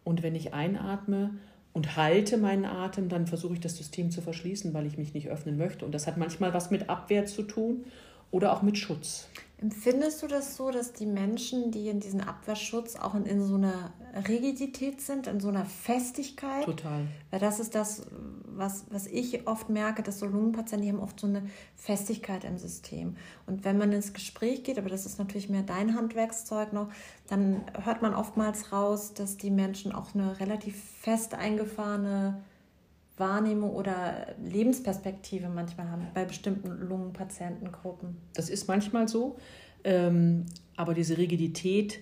Und 0.02 0.22
wenn 0.22 0.34
ich 0.34 0.52
einatme, 0.52 1.30
und 1.74 1.96
halte 1.96 2.38
meinen 2.38 2.64
Atem, 2.64 3.10
dann 3.10 3.26
versuche 3.26 3.54
ich 3.54 3.60
das 3.60 3.76
System 3.76 4.10
zu 4.10 4.22
verschließen, 4.22 4.72
weil 4.72 4.86
ich 4.86 4.96
mich 4.96 5.12
nicht 5.12 5.28
öffnen 5.28 5.58
möchte. 5.58 5.84
Und 5.84 5.92
das 5.92 6.06
hat 6.06 6.16
manchmal 6.16 6.54
was 6.54 6.70
mit 6.70 6.88
Abwehr 6.88 7.26
zu 7.26 7.42
tun 7.42 7.84
oder 8.30 8.52
auch 8.52 8.62
mit 8.62 8.78
Schutz. 8.78 9.28
Empfindest 9.58 10.22
du 10.22 10.26
das 10.26 10.56
so, 10.56 10.70
dass 10.70 10.92
die 10.92 11.06
Menschen, 11.06 11.70
die 11.70 11.88
in 11.88 12.00
diesem 12.00 12.20
Abwehrschutz 12.20 12.96
auch 12.96 13.14
in, 13.14 13.24
in 13.24 13.42
so 13.42 13.54
einer 13.54 13.92
Rigidität 14.28 15.00
sind, 15.00 15.26
in 15.26 15.40
so 15.40 15.48
einer 15.48 15.64
Festigkeit? 15.64 16.64
Total. 16.64 17.06
Weil 17.30 17.40
das 17.40 17.60
ist 17.60 17.74
das, 17.74 18.02
was, 18.44 18.84
was 18.90 19.06
ich 19.06 19.46
oft 19.46 19.68
merke, 19.68 20.02
dass 20.02 20.18
so 20.18 20.26
Lungenpatienten, 20.26 20.82
die 20.82 20.92
haben 20.92 21.02
oft 21.02 21.20
so 21.20 21.28
eine 21.28 21.42
Festigkeit 21.76 22.44
im 22.44 22.58
System. 22.58 23.16
Und 23.46 23.64
wenn 23.64 23.78
man 23.78 23.92
ins 23.92 24.12
Gespräch 24.12 24.64
geht, 24.64 24.78
aber 24.78 24.90
das 24.90 25.06
ist 25.06 25.18
natürlich 25.18 25.48
mehr 25.48 25.62
dein 25.62 25.94
Handwerkszeug 25.94 26.72
noch, 26.72 26.88
dann 27.28 27.62
hört 27.84 28.02
man 28.02 28.14
oftmals 28.14 28.72
raus, 28.72 29.14
dass 29.14 29.36
die 29.36 29.50
Menschen 29.50 29.92
auch 29.92 30.14
eine 30.14 30.40
relativ 30.40 30.82
fest 31.00 31.34
eingefahrene 31.34 32.42
Wahrnehmung 33.16 33.70
oder 33.70 34.34
Lebensperspektive 34.44 35.48
manchmal 35.48 35.88
haben 35.90 36.06
bei 36.14 36.24
bestimmten 36.24 36.88
Lungenpatientengruppen. 36.88 38.16
Das 38.34 38.48
ist 38.50 38.66
manchmal 38.66 39.06
so, 39.06 39.36
ähm, 39.84 40.46
aber 40.76 40.94
diese 40.94 41.16
Rigidität 41.16 42.00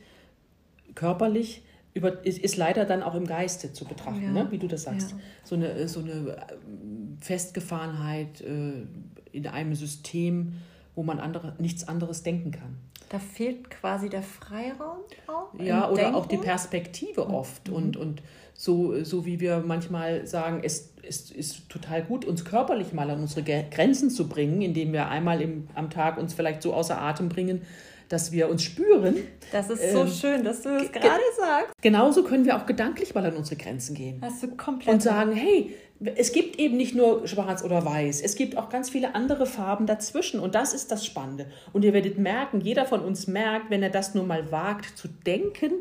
körperlich 0.94 1.62
über, 1.94 2.24
ist, 2.24 2.38
ist, 2.38 2.56
leider 2.56 2.86
dann 2.86 3.02
auch 3.02 3.14
im 3.14 3.26
Geiste 3.26 3.72
zu 3.72 3.84
betrachten, 3.84 4.22
ja. 4.22 4.30
ne? 4.30 4.46
wie 4.50 4.58
du 4.58 4.66
das 4.66 4.84
sagst. 4.84 5.10
Ja. 5.10 5.16
So, 5.44 5.56
eine, 5.56 5.88
so 5.88 6.00
eine 6.00 6.12
ähm, 6.12 7.18
Festgefahrenheit 7.20 8.40
äh, 8.40 8.86
in 9.32 9.46
einem 9.46 9.74
System, 9.74 10.54
wo 10.94 11.02
man 11.02 11.20
andere, 11.20 11.54
nichts 11.58 11.86
anderes 11.86 12.22
denken 12.22 12.50
kann. 12.50 12.78
Da 13.10 13.18
fehlt 13.18 13.68
quasi 13.68 14.08
der 14.08 14.22
Freiraum 14.22 15.00
auch. 15.26 15.52
Ja, 15.60 15.90
oder 15.90 16.04
Denken. 16.04 16.14
auch 16.14 16.24
die 16.24 16.38
Perspektive 16.38 17.28
oft. 17.28 17.68
Mhm. 17.68 17.74
Und, 17.74 17.96
und 17.98 18.22
so, 18.54 19.04
so 19.04 19.26
wie 19.26 19.38
wir 19.38 19.58
manchmal 19.58 20.26
sagen, 20.26 20.62
es, 20.64 20.91
es 21.06 21.30
ist 21.30 21.68
total 21.68 22.02
gut, 22.02 22.24
uns 22.24 22.44
körperlich 22.44 22.92
mal 22.92 23.10
an 23.10 23.20
unsere 23.20 23.42
Grenzen 23.70 24.10
zu 24.10 24.28
bringen, 24.28 24.62
indem 24.62 24.92
wir 24.92 25.08
einmal 25.08 25.40
im, 25.40 25.68
am 25.74 25.90
Tag 25.90 26.18
uns 26.18 26.34
vielleicht 26.34 26.62
so 26.62 26.72
außer 26.74 27.00
Atem 27.00 27.28
bringen, 27.28 27.62
dass 28.08 28.30
wir 28.30 28.48
uns 28.48 28.62
spüren. 28.62 29.16
Das 29.52 29.70
ist 29.70 29.90
so 29.90 30.02
ähm, 30.02 30.08
schön, 30.08 30.44
dass 30.44 30.62
du 30.62 30.68
das 30.68 30.92
gerade 30.92 31.22
sagst. 31.38 31.72
Genauso 31.80 32.22
können 32.24 32.44
wir 32.44 32.56
auch 32.56 32.66
gedanklich 32.66 33.14
mal 33.14 33.24
an 33.24 33.36
unsere 33.36 33.56
Grenzen 33.56 33.94
gehen. 33.94 34.18
Hast 34.20 34.42
du 34.42 34.48
komplett. 34.54 34.92
Und 34.92 35.02
sagen, 35.02 35.32
hey, 35.32 35.74
es 36.16 36.32
gibt 36.32 36.58
eben 36.58 36.76
nicht 36.76 36.94
nur 36.94 37.26
schwarz 37.26 37.62
oder 37.62 37.84
weiß, 37.84 38.20
es 38.22 38.34
gibt 38.34 38.56
auch 38.56 38.68
ganz 38.68 38.90
viele 38.90 39.14
andere 39.14 39.46
Farben 39.46 39.86
dazwischen 39.86 40.40
und 40.40 40.54
das 40.54 40.74
ist 40.74 40.90
das 40.90 41.06
Spannende. 41.06 41.46
Und 41.72 41.84
ihr 41.84 41.92
werdet 41.92 42.18
merken, 42.18 42.60
jeder 42.60 42.84
von 42.86 43.00
uns 43.00 43.26
merkt, 43.26 43.70
wenn 43.70 43.82
er 43.82 43.90
das 43.90 44.14
nur 44.14 44.24
mal 44.24 44.50
wagt 44.50 44.98
zu 44.98 45.08
denken, 45.08 45.72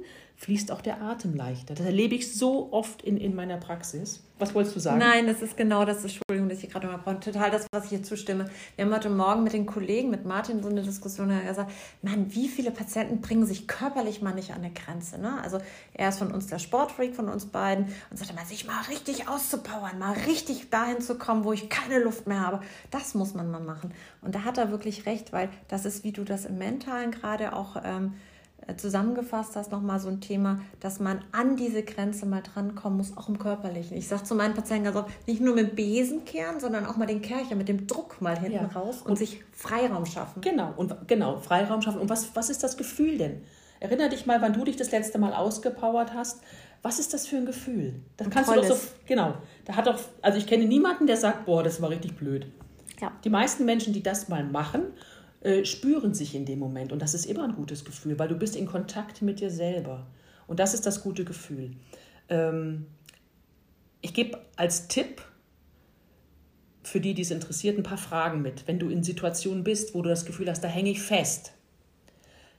fließt 0.42 0.72
auch 0.72 0.82
der 0.82 1.04
Atem 1.04 1.36
leichter. 1.36 1.76
Das 1.76 1.86
erlebe 1.86 2.16
ich 2.16 2.34
so 2.34 2.74
oft 2.74 3.04
in, 3.04 3.18
in 3.18 3.36
meiner 3.36 3.58
Praxis. 3.58 4.24
Was 4.40 4.56
wolltest 4.56 4.76
du 4.76 4.80
sagen? 4.80 4.98
Nein, 4.98 5.28
das 5.28 5.44
ist 5.44 5.56
genau 5.56 5.86
das, 5.86 6.02
Entschuldigung, 6.02 6.50
dass 6.50 6.64
ich 6.64 6.70
gerade 6.72 6.88
mal 6.88 6.98
brauche. 6.98 7.20
Total 7.20 7.52
das, 7.52 7.68
was 7.72 7.84
ich 7.84 7.90
hier 7.92 8.02
zustimme. 8.02 8.50
Wir 8.76 8.86
haben 8.86 8.92
heute 8.92 9.12
Morgen 9.12 9.44
mit 9.44 9.54
den 9.54 9.68
Kollegen, 9.68 10.10
mit 10.10 10.26
Martin 10.26 10.64
so 10.64 10.70
eine 10.70 10.82
Diskussion 10.82 11.30
gesagt, 11.46 11.72
Mann, 12.02 12.34
wie 12.34 12.48
viele 12.48 12.72
Patienten 12.72 13.22
bringen 13.22 13.46
sich 13.46 13.68
körperlich 13.68 14.24
mal 14.24 14.34
nicht 14.34 14.50
an 14.50 14.64
eine 14.64 14.74
Grenze? 14.74 15.20
Ne? 15.20 15.40
Also 15.44 15.60
er 15.94 16.10
ist 16.10 16.18
von 16.18 16.32
uns 16.32 16.48
der 16.48 16.58
Sportfreak 16.58 17.16
von 17.16 17.30
uns 17.30 17.46
beiden 17.46 17.86
und 18.10 18.18
sagte 18.18 18.34
mal, 18.34 18.44
sich 18.44 18.66
mal 18.66 18.82
richtig 18.90 19.30
auszupowern, 19.30 20.00
mal 20.00 20.14
richtig 20.26 20.72
dahin 20.72 21.02
zu 21.02 21.20
kommen, 21.20 21.44
wo 21.44 21.54
ich 21.54 21.70
keine 21.70 22.00
Luft 22.00 22.26
mehr 22.26 22.40
habe. 22.40 22.62
Das 22.90 23.14
muss 23.14 23.36
man 23.36 23.52
mal 23.52 23.62
machen. 23.62 23.94
Und 24.24 24.34
da 24.34 24.44
hat 24.44 24.58
er 24.58 24.72
wirklich 24.72 25.06
recht, 25.06 25.34
weil 25.34 25.50
das 25.68 25.86
ist, 25.86 26.04
wie 26.04 26.14
du 26.14 26.24
das 26.24 26.46
im 26.46 26.58
Mentalen 26.58 27.12
gerade 27.12 27.56
auch... 27.56 27.76
Ähm, 27.86 28.16
äh, 28.16 28.31
zusammengefasst 28.78 29.56
hast, 29.56 29.72
nochmal 29.72 30.00
so 30.00 30.10
ein 30.10 30.22
Thema, 30.22 30.60
dass 30.80 31.00
man 31.00 31.24
an 31.32 31.56
diese 31.56 31.84
Grenze 31.84 32.26
mal 32.26 32.42
drankommen 32.42 32.98
muss, 32.98 33.18
auch 33.18 33.30
im 33.30 33.40
Körperlichen. 33.40 33.98
Ich 33.98 34.08
sage 34.08 34.24
zu 34.24 34.36
meinen 34.36 34.54
Patienten 34.54 34.86
ganz 34.86 34.98
oft, 34.98 35.28
nicht 35.28 35.42
nur 35.42 35.56
mit 35.56 35.70
dem 35.70 35.76
Besen 35.76 36.26
kehren, 36.26 36.60
sondern 36.60 36.86
auch 36.86 36.98
mal 36.98 37.06
den 37.06 37.22
Kercher 37.22 37.56
mit 37.56 37.68
dem 37.68 37.88
Druck 37.88 38.22
mal 38.22 38.38
hinten 38.38 38.66
ja. 38.66 38.80
raus 38.80 39.02
und, 39.02 39.12
und, 39.12 39.18
sich 39.18 39.44
Freiraum 39.52 40.06
schaffen. 40.06 40.42
Genau, 40.42 40.74
und 40.76 41.08
genau, 41.08 41.38
Freiraum 41.40 41.82
schaffen. 41.82 42.02
Und 42.02 42.10
was, 42.10 42.36
was 42.36 42.50
ist 42.50 42.64
das 42.64 42.78
Gefühl 42.78 43.18
denn? 43.18 43.42
Erinner 43.80 44.10
dich 44.10 44.26
mal, 44.26 44.42
wann 44.42 44.54
du 44.54 44.64
dich 44.64 44.76
das 44.76 44.92
letzte 44.92 45.18
Mal 45.18 45.34
ausgepowert 45.34 46.14
hast. 46.14 46.42
Was 46.84 47.00
ist 47.00 47.14
das 47.14 47.28
für 47.28 47.38
ein 47.38 47.46
Gefühl? 47.46 47.96
Das 48.18 48.28
ein 48.28 48.32
kannst 48.32 48.50
tolles. 48.50 48.68
du 48.68 48.74
doch 48.74 48.80
so, 48.80 48.88
genau. 49.08 49.34
Da 49.66 49.76
hat 49.76 49.88
doch, 49.88 50.00
also 50.22 50.38
ich 50.38 50.48
kenne 50.48 50.66
niemanden, 50.66 51.08
der 51.08 51.18
sagt, 51.18 51.46
boah, 51.46 51.64
das 51.64 51.82
war 51.82 51.90
richtig 51.90 52.16
blöd. 52.16 52.48
Ja. 53.02 53.12
Die 53.24 53.30
meisten 53.30 53.66
Menschen, 53.66 53.94
die 53.94 54.04
das 54.04 54.30
mal 54.30 54.44
machen, 54.44 54.84
äh, 55.42 55.66
spüren 55.66 56.14
sich 56.14 56.36
in 56.36 56.46
dem 56.46 56.60
Moment. 56.60 56.92
Und 56.92 57.02
das 57.02 57.14
ist 57.14 57.26
immer 57.26 57.44
ein 57.44 57.56
gutes 57.56 57.84
Gefühl, 57.84 58.20
weil 58.20 58.28
du 58.28 58.36
bist 58.36 58.56
in 58.56 58.66
Kontakt 58.66 59.22
mit 59.22 59.40
dir 59.40 59.50
selber. 59.50 60.08
Und 60.48 60.60
das 60.60 60.74
ist 60.74 60.86
das 60.86 61.02
gute 61.02 61.26
Gefühl. 61.26 61.72
Ähm, 62.30 62.86
ich 64.02 64.14
gebe 64.14 64.40
als 64.56 64.88
Tipp 64.88 65.22
für 66.84 67.00
die, 67.00 67.14
die 67.14 67.22
es 67.22 67.32
interessiert, 67.32 67.78
ein 67.78 67.84
paar 67.84 67.98
Fragen 67.98 68.42
mit. 68.42 68.68
Wenn 68.68 68.80
du 68.80 68.90
in 68.90 69.04
Situationen 69.04 69.64
bist, 69.64 69.94
wo 69.94 70.02
du 70.02 70.10
das 70.10 70.26
Gefühl 70.26 70.50
hast, 70.50 70.64
da 70.64 70.68
hänge 70.68 70.90
ich 70.90 71.02
fest, 71.02 71.54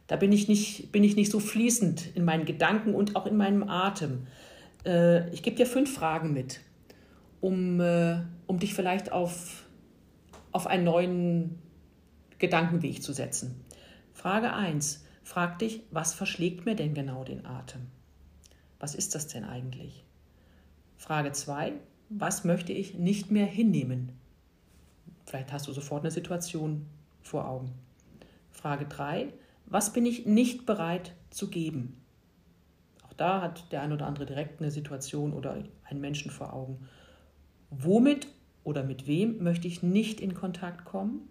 da 0.07 0.17
bin 0.17 0.33
ich 0.33 0.49
nicht, 0.49 0.93
bin 0.93 1.05
ich 1.05 1.17
nicht 1.17 1.31
so 1.31 1.41
fließend 1.41 2.15
in 2.15 2.25
meinen 2.25 2.45
Gedanken 2.45 2.95
und 2.95 3.17
auch 3.17 3.27
in 3.27 3.37
meinem 3.37 3.69
Atem. 3.69 4.27
Äh, 4.85 5.29
ich 5.31 5.43
gebe 5.43 5.57
dir 5.57 5.67
fünf 5.67 5.95
Fragen 5.95 6.33
mit, 6.33 6.61
um, 7.41 7.81
äh, 7.81 8.21
um 8.47 8.59
dich 8.59 8.75
vielleicht 8.75 9.13
auf, 9.13 9.67
auf 10.51 10.67
einen 10.67 10.85
neuen 10.85 11.59
Gedankenweg 12.43 13.01
zu 13.05 13.13
setzen. 13.13 13.65
Frage 14.13 14.53
1. 14.53 15.05
Frag 15.23 15.61
dich, 15.61 15.85
was 15.93 16.13
verschlägt 16.13 16.67
mir 16.67 16.75
denn 16.75 16.93
genau 16.93 17.23
den 17.23 17.47
Atem? 17.47 17.83
Was 18.81 18.97
ist 18.97 19.15
das 19.15 19.29
denn 19.29 19.45
eigentlich? 19.45 20.03
Frage 20.97 21.31
2. 21.31 21.75
Was 22.09 22.43
möchte 22.43 22.73
ich 22.73 22.95
nicht 22.95 23.31
mehr 23.31 23.47
hinnehmen? 23.47 24.11
Vielleicht 25.25 25.53
hast 25.53 25.69
du 25.69 25.73
sofort 25.73 26.03
eine 26.03 26.11
Situation 26.11 26.87
vor 27.23 27.47
Augen. 27.47 27.75
Frage 28.51 28.87
3. 28.87 29.33
Was 29.67 29.93
bin 29.93 30.05
ich 30.05 30.27
nicht 30.27 30.67
bereit 30.67 31.15
zu 31.31 31.49
geben? 31.49 32.03
Auch 33.05 33.13
da 33.13 33.41
hat 33.41 33.71
der 33.71 33.83
ein 33.83 33.93
oder 33.93 34.09
andere 34.09 34.27
direkt 34.27 34.61
eine 34.61 34.73
Situation 34.73 35.33
oder 35.33 35.63
einen 35.85 36.01
Menschen 36.01 36.33
vor 36.33 36.53
Augen. 36.53 36.89
Womit 37.71 38.27
oder 38.65 38.83
mit 38.83 39.07
wem 39.07 39.45
möchte 39.45 39.69
ich 39.69 39.85
nicht 39.85 40.21
in 40.21 40.35
Kontakt 40.35 40.85
kommen? 40.85 41.29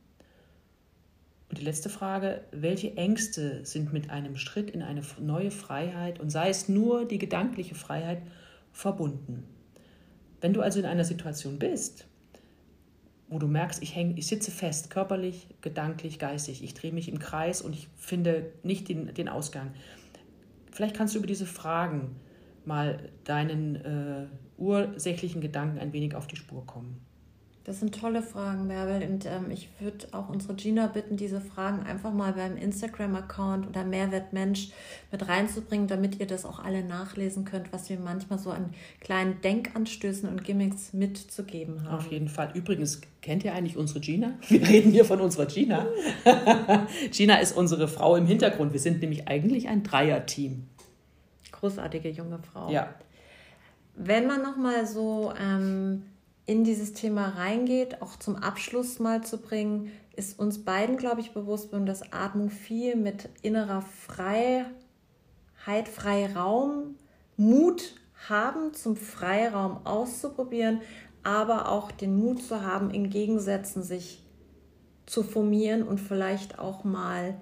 Und 1.52 1.58
die 1.58 1.66
letzte 1.66 1.90
Frage, 1.90 2.46
welche 2.52 2.96
Ängste 2.96 3.66
sind 3.66 3.92
mit 3.92 4.10
einem 4.10 4.38
Schritt 4.38 4.70
in 4.70 4.82
eine 4.82 5.02
neue 5.20 5.52
Freiheit 5.52 6.18
und 6.22 6.30
sei 6.30 6.48
es 6.48 6.70
nur 6.70 7.04
die 7.04 7.18
gedankliche 7.18 7.76
Freiheit 7.76 8.22
verbunden? 8.72 9.44
Wenn 10.40 10.54
du 10.54 10.62
also 10.62 10.80
in 10.80 10.86
einer 10.86 11.04
Situation 11.04 11.60
bist, 11.60 12.08
wo 13.28 13.38
du 13.38 13.48
merkst, 13.48 13.84
ich, 13.84 13.94
häng, 13.94 14.16
ich 14.16 14.28
sitze 14.28 14.50
fest, 14.50 14.92
körperlich, 14.92 15.50
gedanklich, 15.60 16.20
geistig, 16.20 16.64
ich 16.64 16.74
drehe 16.74 16.94
mich 16.94 17.10
im 17.10 17.20
Kreis 17.20 17.62
und 17.62 17.76
ich 17.76 17.90
finde 17.98 18.54
nicht 18.64 18.88
den, 18.88 19.14
den 19.14 19.28
Ausgang. 19.28 19.74
Vielleicht 20.72 20.96
kannst 20.96 21.16
du 21.16 21.18
über 21.18 21.28
diese 21.28 21.46
Fragen 21.46 22.16
mal 22.64 23.10
deinen 23.26 23.76
äh, 23.76 24.28
ursächlichen 24.58 25.42
Gedanken 25.42 25.80
ein 25.80 25.92
wenig 25.92 26.16
auf 26.16 26.28
die 26.28 26.38
Spur 26.38 26.66
kommen. 26.66 27.06
Das 27.64 27.80
sind 27.80 27.94
tolle 27.94 28.24
Fragen, 28.24 28.68
Bärbel. 28.68 29.08
Und 29.08 29.28
ähm, 29.28 29.52
ich 29.52 29.70
würde 29.80 30.08
auch 30.14 30.30
unsere 30.30 30.56
Gina 30.56 30.88
bitten, 30.88 31.16
diese 31.16 31.40
Fragen 31.40 31.86
einfach 31.86 32.12
mal 32.12 32.34
beim 32.34 32.58
Instagram-Account 32.58 33.68
oder 33.68 33.84
Mehrwertmensch 33.84 34.70
mit 35.12 35.28
reinzubringen, 35.28 35.88
damit 35.88 36.20
ihr 36.20 36.26
das 36.26 36.44
auch 36.44 36.58
alle 36.58 36.84
nachlesen 36.84 37.46
könnt, 37.46 37.72
was 37.72 37.88
wir 37.90 38.00
manchmal 38.00 38.40
so 38.40 38.50
an 38.50 38.72
kleinen 39.00 39.42
Denkanstößen 39.42 40.28
und 40.28 40.44
Gimmicks 40.44 40.94
mitzugeben 40.94 41.84
haben. 41.84 41.98
Auf 41.98 42.12
jeden 42.12 42.30
Fall. 42.30 42.50
Übrigens, 42.56 43.02
kennt 43.22 43.44
ihr 43.44 43.54
eigentlich 43.54 43.78
unsere 43.78 44.00
Gina? 44.00 44.34
Wir 44.48 44.68
reden 44.68 44.92
hier 44.92 45.06
von 45.06 45.22
unserer 45.22 45.46
Gina. 45.46 45.86
Gina 47.12 47.36
ist 47.36 47.56
unsere 47.56 47.88
Frau 47.88 48.16
im 48.16 48.26
Hintergrund. 48.26 48.74
Wir 48.74 48.80
sind 48.80 49.02
nämlich 49.02 49.28
eigentlich 49.28 49.68
ein 49.68 49.84
Dreier-Team. 49.84 50.68
Großartige 51.52 52.10
junge 52.10 52.40
Frau. 52.40 52.72
Ja. 52.72 52.96
Wenn 53.96 54.26
man 54.26 54.42
nochmal 54.42 54.88
so. 54.88 55.32
Ähm, 55.40 56.04
in 56.52 56.66
dieses 56.66 56.92
Thema 56.92 57.30
reingeht, 57.30 58.02
auch 58.02 58.18
zum 58.18 58.36
Abschluss 58.36 59.00
mal 59.00 59.24
zu 59.24 59.38
bringen, 59.38 59.90
ist 60.18 60.38
uns 60.38 60.66
beiden, 60.66 60.98
glaube 60.98 61.22
ich, 61.22 61.32
bewusst, 61.32 61.70
dass 61.86 62.12
Atmung 62.12 62.50
viel 62.50 62.98
mit 62.98 63.30
innerer 63.42 63.82
Freiheit, 63.82 64.68
Freiraum, 65.88 66.96
Mut 67.38 67.96
haben, 68.28 68.74
zum 68.74 68.98
Freiraum 68.98 69.86
auszuprobieren, 69.86 70.82
aber 71.24 71.70
auch 71.70 71.90
den 71.90 72.18
Mut 72.18 72.44
zu 72.44 72.62
haben, 72.62 72.92
in 72.92 73.10
Gegensätzen 73.10 73.82
sich 73.82 74.22
zu 75.06 75.24
formieren 75.24 75.84
und 75.84 76.02
vielleicht 76.02 76.60
auch 76.60 76.84
mal 76.84 77.36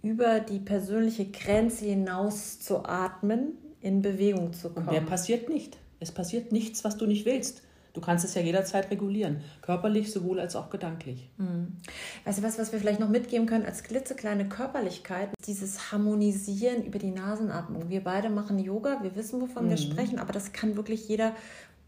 über 0.00 0.40
die 0.40 0.60
persönliche 0.60 1.26
Grenze 1.26 1.84
hinaus 1.84 2.58
zu 2.58 2.86
atmen, 2.86 3.58
in 3.82 4.00
Bewegung 4.00 4.54
zu 4.54 4.70
kommen. 4.70 4.88
Und 4.88 4.92
mehr 4.94 5.02
passiert 5.02 5.50
nicht. 5.50 5.76
Es 6.00 6.10
passiert 6.10 6.52
nichts, 6.52 6.84
was 6.84 6.96
du 6.96 7.06
nicht 7.06 7.26
willst. 7.26 7.60
Du 7.94 8.00
kannst 8.00 8.24
es 8.24 8.34
ja 8.34 8.42
jederzeit 8.42 8.90
regulieren, 8.90 9.40
körperlich 9.62 10.10
sowohl 10.10 10.40
als 10.40 10.56
auch 10.56 10.68
gedanklich. 10.68 11.30
Mhm. 11.36 11.76
Weißt 12.24 12.38
du 12.38 12.42
was, 12.42 12.58
was 12.58 12.72
wir 12.72 12.80
vielleicht 12.80 12.98
noch 12.98 13.08
mitgeben 13.08 13.46
können 13.46 13.64
als 13.64 13.84
klitzekleine 13.84 14.48
Körperlichkeit? 14.48 15.30
Dieses 15.46 15.92
Harmonisieren 15.92 16.82
über 16.84 16.98
die 16.98 17.12
Nasenatmung. 17.12 17.88
Wir 17.88 18.02
beide 18.02 18.30
machen 18.30 18.58
Yoga, 18.58 18.98
wir 19.02 19.14
wissen, 19.14 19.40
wovon 19.40 19.66
mhm. 19.66 19.70
wir 19.70 19.76
sprechen, 19.76 20.18
aber 20.18 20.32
das 20.32 20.52
kann 20.52 20.76
wirklich 20.76 21.08
jeder 21.08 21.34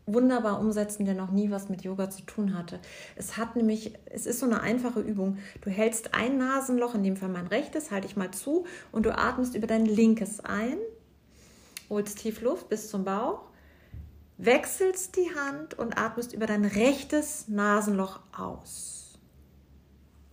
wunderbar 0.06 0.60
umsetzen, 0.60 1.06
der 1.06 1.14
noch 1.14 1.32
nie 1.32 1.50
was 1.50 1.68
mit 1.68 1.82
Yoga 1.82 2.08
zu 2.08 2.22
tun 2.22 2.56
hatte. 2.56 2.78
Es 3.16 3.36
hat 3.36 3.56
nämlich, 3.56 3.92
es 4.04 4.26
ist 4.26 4.38
so 4.38 4.46
eine 4.46 4.60
einfache 4.60 5.00
Übung. 5.00 5.38
Du 5.62 5.70
hältst 5.70 6.14
ein 6.14 6.38
Nasenloch, 6.38 6.94
in 6.94 7.02
dem 7.02 7.16
Fall 7.16 7.30
mein 7.30 7.48
rechtes, 7.48 7.90
halte 7.90 8.06
ich 8.06 8.14
mal 8.14 8.30
zu 8.30 8.64
und 8.92 9.06
du 9.06 9.18
atmest 9.18 9.56
über 9.56 9.66
dein 9.66 9.84
linkes 9.84 10.38
ein, 10.38 10.76
holst 11.90 12.18
tief 12.20 12.42
Luft 12.42 12.68
bis 12.68 12.88
zum 12.88 13.04
Bauch 13.04 13.40
wechselst 14.38 15.16
die 15.16 15.34
Hand 15.34 15.78
und 15.78 15.98
atmest 15.98 16.32
über 16.32 16.46
dein 16.46 16.64
rechtes 16.64 17.48
Nasenloch 17.48 18.20
aus. 18.36 19.18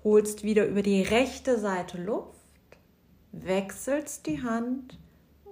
Holst 0.03 0.43
wieder 0.43 0.67
über 0.67 0.81
die 0.81 1.01
rechte 1.01 1.59
Seite 1.59 2.01
Luft, 2.01 2.29
wechselst 3.31 4.27
die 4.27 4.43
Hand 4.43 4.99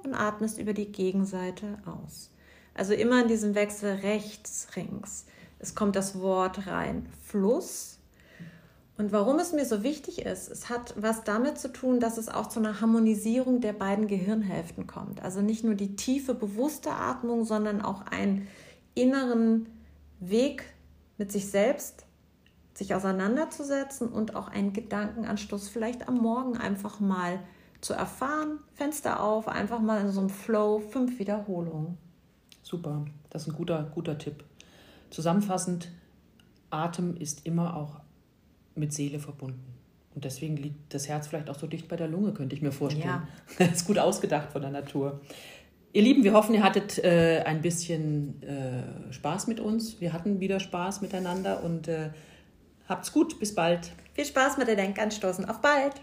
und 0.04 0.14
atmest 0.14 0.58
über 0.58 0.74
die 0.74 0.92
Gegenseite 0.92 1.78
aus. 1.86 2.32
Also 2.74 2.94
immer 2.94 3.22
in 3.22 3.28
diesem 3.28 3.56
Wechsel 3.56 3.96
rechts, 3.96 4.68
links. 4.76 5.26
Es 5.60 5.76
kommt 5.76 5.96
das 5.96 6.20
Wort 6.20 6.68
rein 6.68 7.08
Fluss 7.24 8.01
und 9.02 9.12
warum 9.12 9.40
es 9.40 9.52
mir 9.52 9.66
so 9.66 9.82
wichtig 9.82 10.22
ist, 10.22 10.48
es 10.52 10.70
hat 10.70 10.94
was 10.96 11.24
damit 11.24 11.58
zu 11.58 11.74
tun, 11.74 12.00
dass 12.00 12.20
es 12.20 12.30
auch 12.30 12.46
zu 12.46 12.60
einer 12.60 12.82
Harmonisierung 12.82 13.60
der 13.60 13.74
beiden 13.74 14.06
Gehirnhälften 14.06 14.86
kommt. 14.86 15.24
Also 15.24 15.42
nicht 15.42 15.64
nur 15.64 15.74
die 15.74 15.96
tiefe, 15.96 16.36
bewusste 16.36 16.92
Atmung, 16.92 17.44
sondern 17.44 17.82
auch 17.82 18.04
einen 18.06 18.48
inneren 18.94 19.66
Weg 20.20 20.66
mit 21.18 21.32
sich 21.32 21.48
selbst, 21.48 22.06
sich 22.76 22.94
auseinanderzusetzen 22.94 24.08
und 24.08 24.36
auch 24.36 24.50
einen 24.50 24.72
Gedankenanstoß 24.72 25.70
vielleicht 25.70 26.08
am 26.08 26.20
Morgen 26.20 26.56
einfach 26.58 27.00
mal 27.00 27.40
zu 27.82 27.94
erfahren. 27.94 28.60
Fenster 28.76 29.24
auf, 29.24 29.48
einfach 29.48 29.80
mal 29.80 30.00
in 30.00 30.12
so 30.12 30.20
einem 30.20 30.30
Flow, 30.30 30.78
fünf 30.78 31.18
Wiederholungen. 31.18 31.98
Super, 32.62 33.04
das 33.32 33.42
ist 33.42 33.48
ein 33.48 33.56
guter, 33.56 33.82
guter 33.96 34.20
Tipp. 34.20 34.44
Zusammenfassend, 35.10 35.92
Atem 36.70 37.18
ist 37.18 37.48
immer 37.48 37.76
auch 37.76 38.00
mit 38.76 38.94
Seele 38.94 39.20
verbunden. 39.20 39.74
Und 40.14 40.26
deswegen 40.26 40.58
liegt 40.58 40.94
das 40.94 41.08
Herz 41.08 41.28
vielleicht 41.28 41.50
auch 41.50 41.58
so 41.58 41.68
dicht 41.68 41.88
bei 41.88 41.96
der 41.96 42.08
Lunge, 42.08 42.34
könnte 42.34 42.56
ich 42.56 42.62
mir 42.62 42.72
vorstellen. 42.72 43.06
Ja. 43.06 43.28
Das 43.58 43.78
ist 43.78 43.88
gut 43.88 43.98
ausgedacht 43.98 44.52
von 44.52 44.62
der 44.62 44.72
Natur. 44.72 45.22
Ihr 45.94 46.02
Lieben, 46.02 46.24
wir 46.24 46.34
hoffen, 46.34 46.56
ihr 46.56 46.64
hattet 46.64 47.04
äh, 47.04 47.44
ein 47.46 47.62
bisschen 47.62 48.42
äh, 48.44 49.12
Spaß 49.14 49.48
mit 49.48 49.60
uns. 49.60 50.00
Wir 50.00 50.14
hatten 50.14 50.40
wieder 50.40 50.60
Spaß 50.60 51.02
miteinander 51.02 51.64
und 51.64 51.88
äh, 51.88 52.10
habt's 52.88 53.12
gut. 53.12 53.40
Bis 53.40 53.56
bald. 53.56 53.92
Viel 54.14 54.26
Spaß 54.26 54.58
mit 54.58 54.68
der 54.68 54.76
Denkanstoßen. 54.76 55.46
Auf 55.46 55.60
bald. 55.60 55.96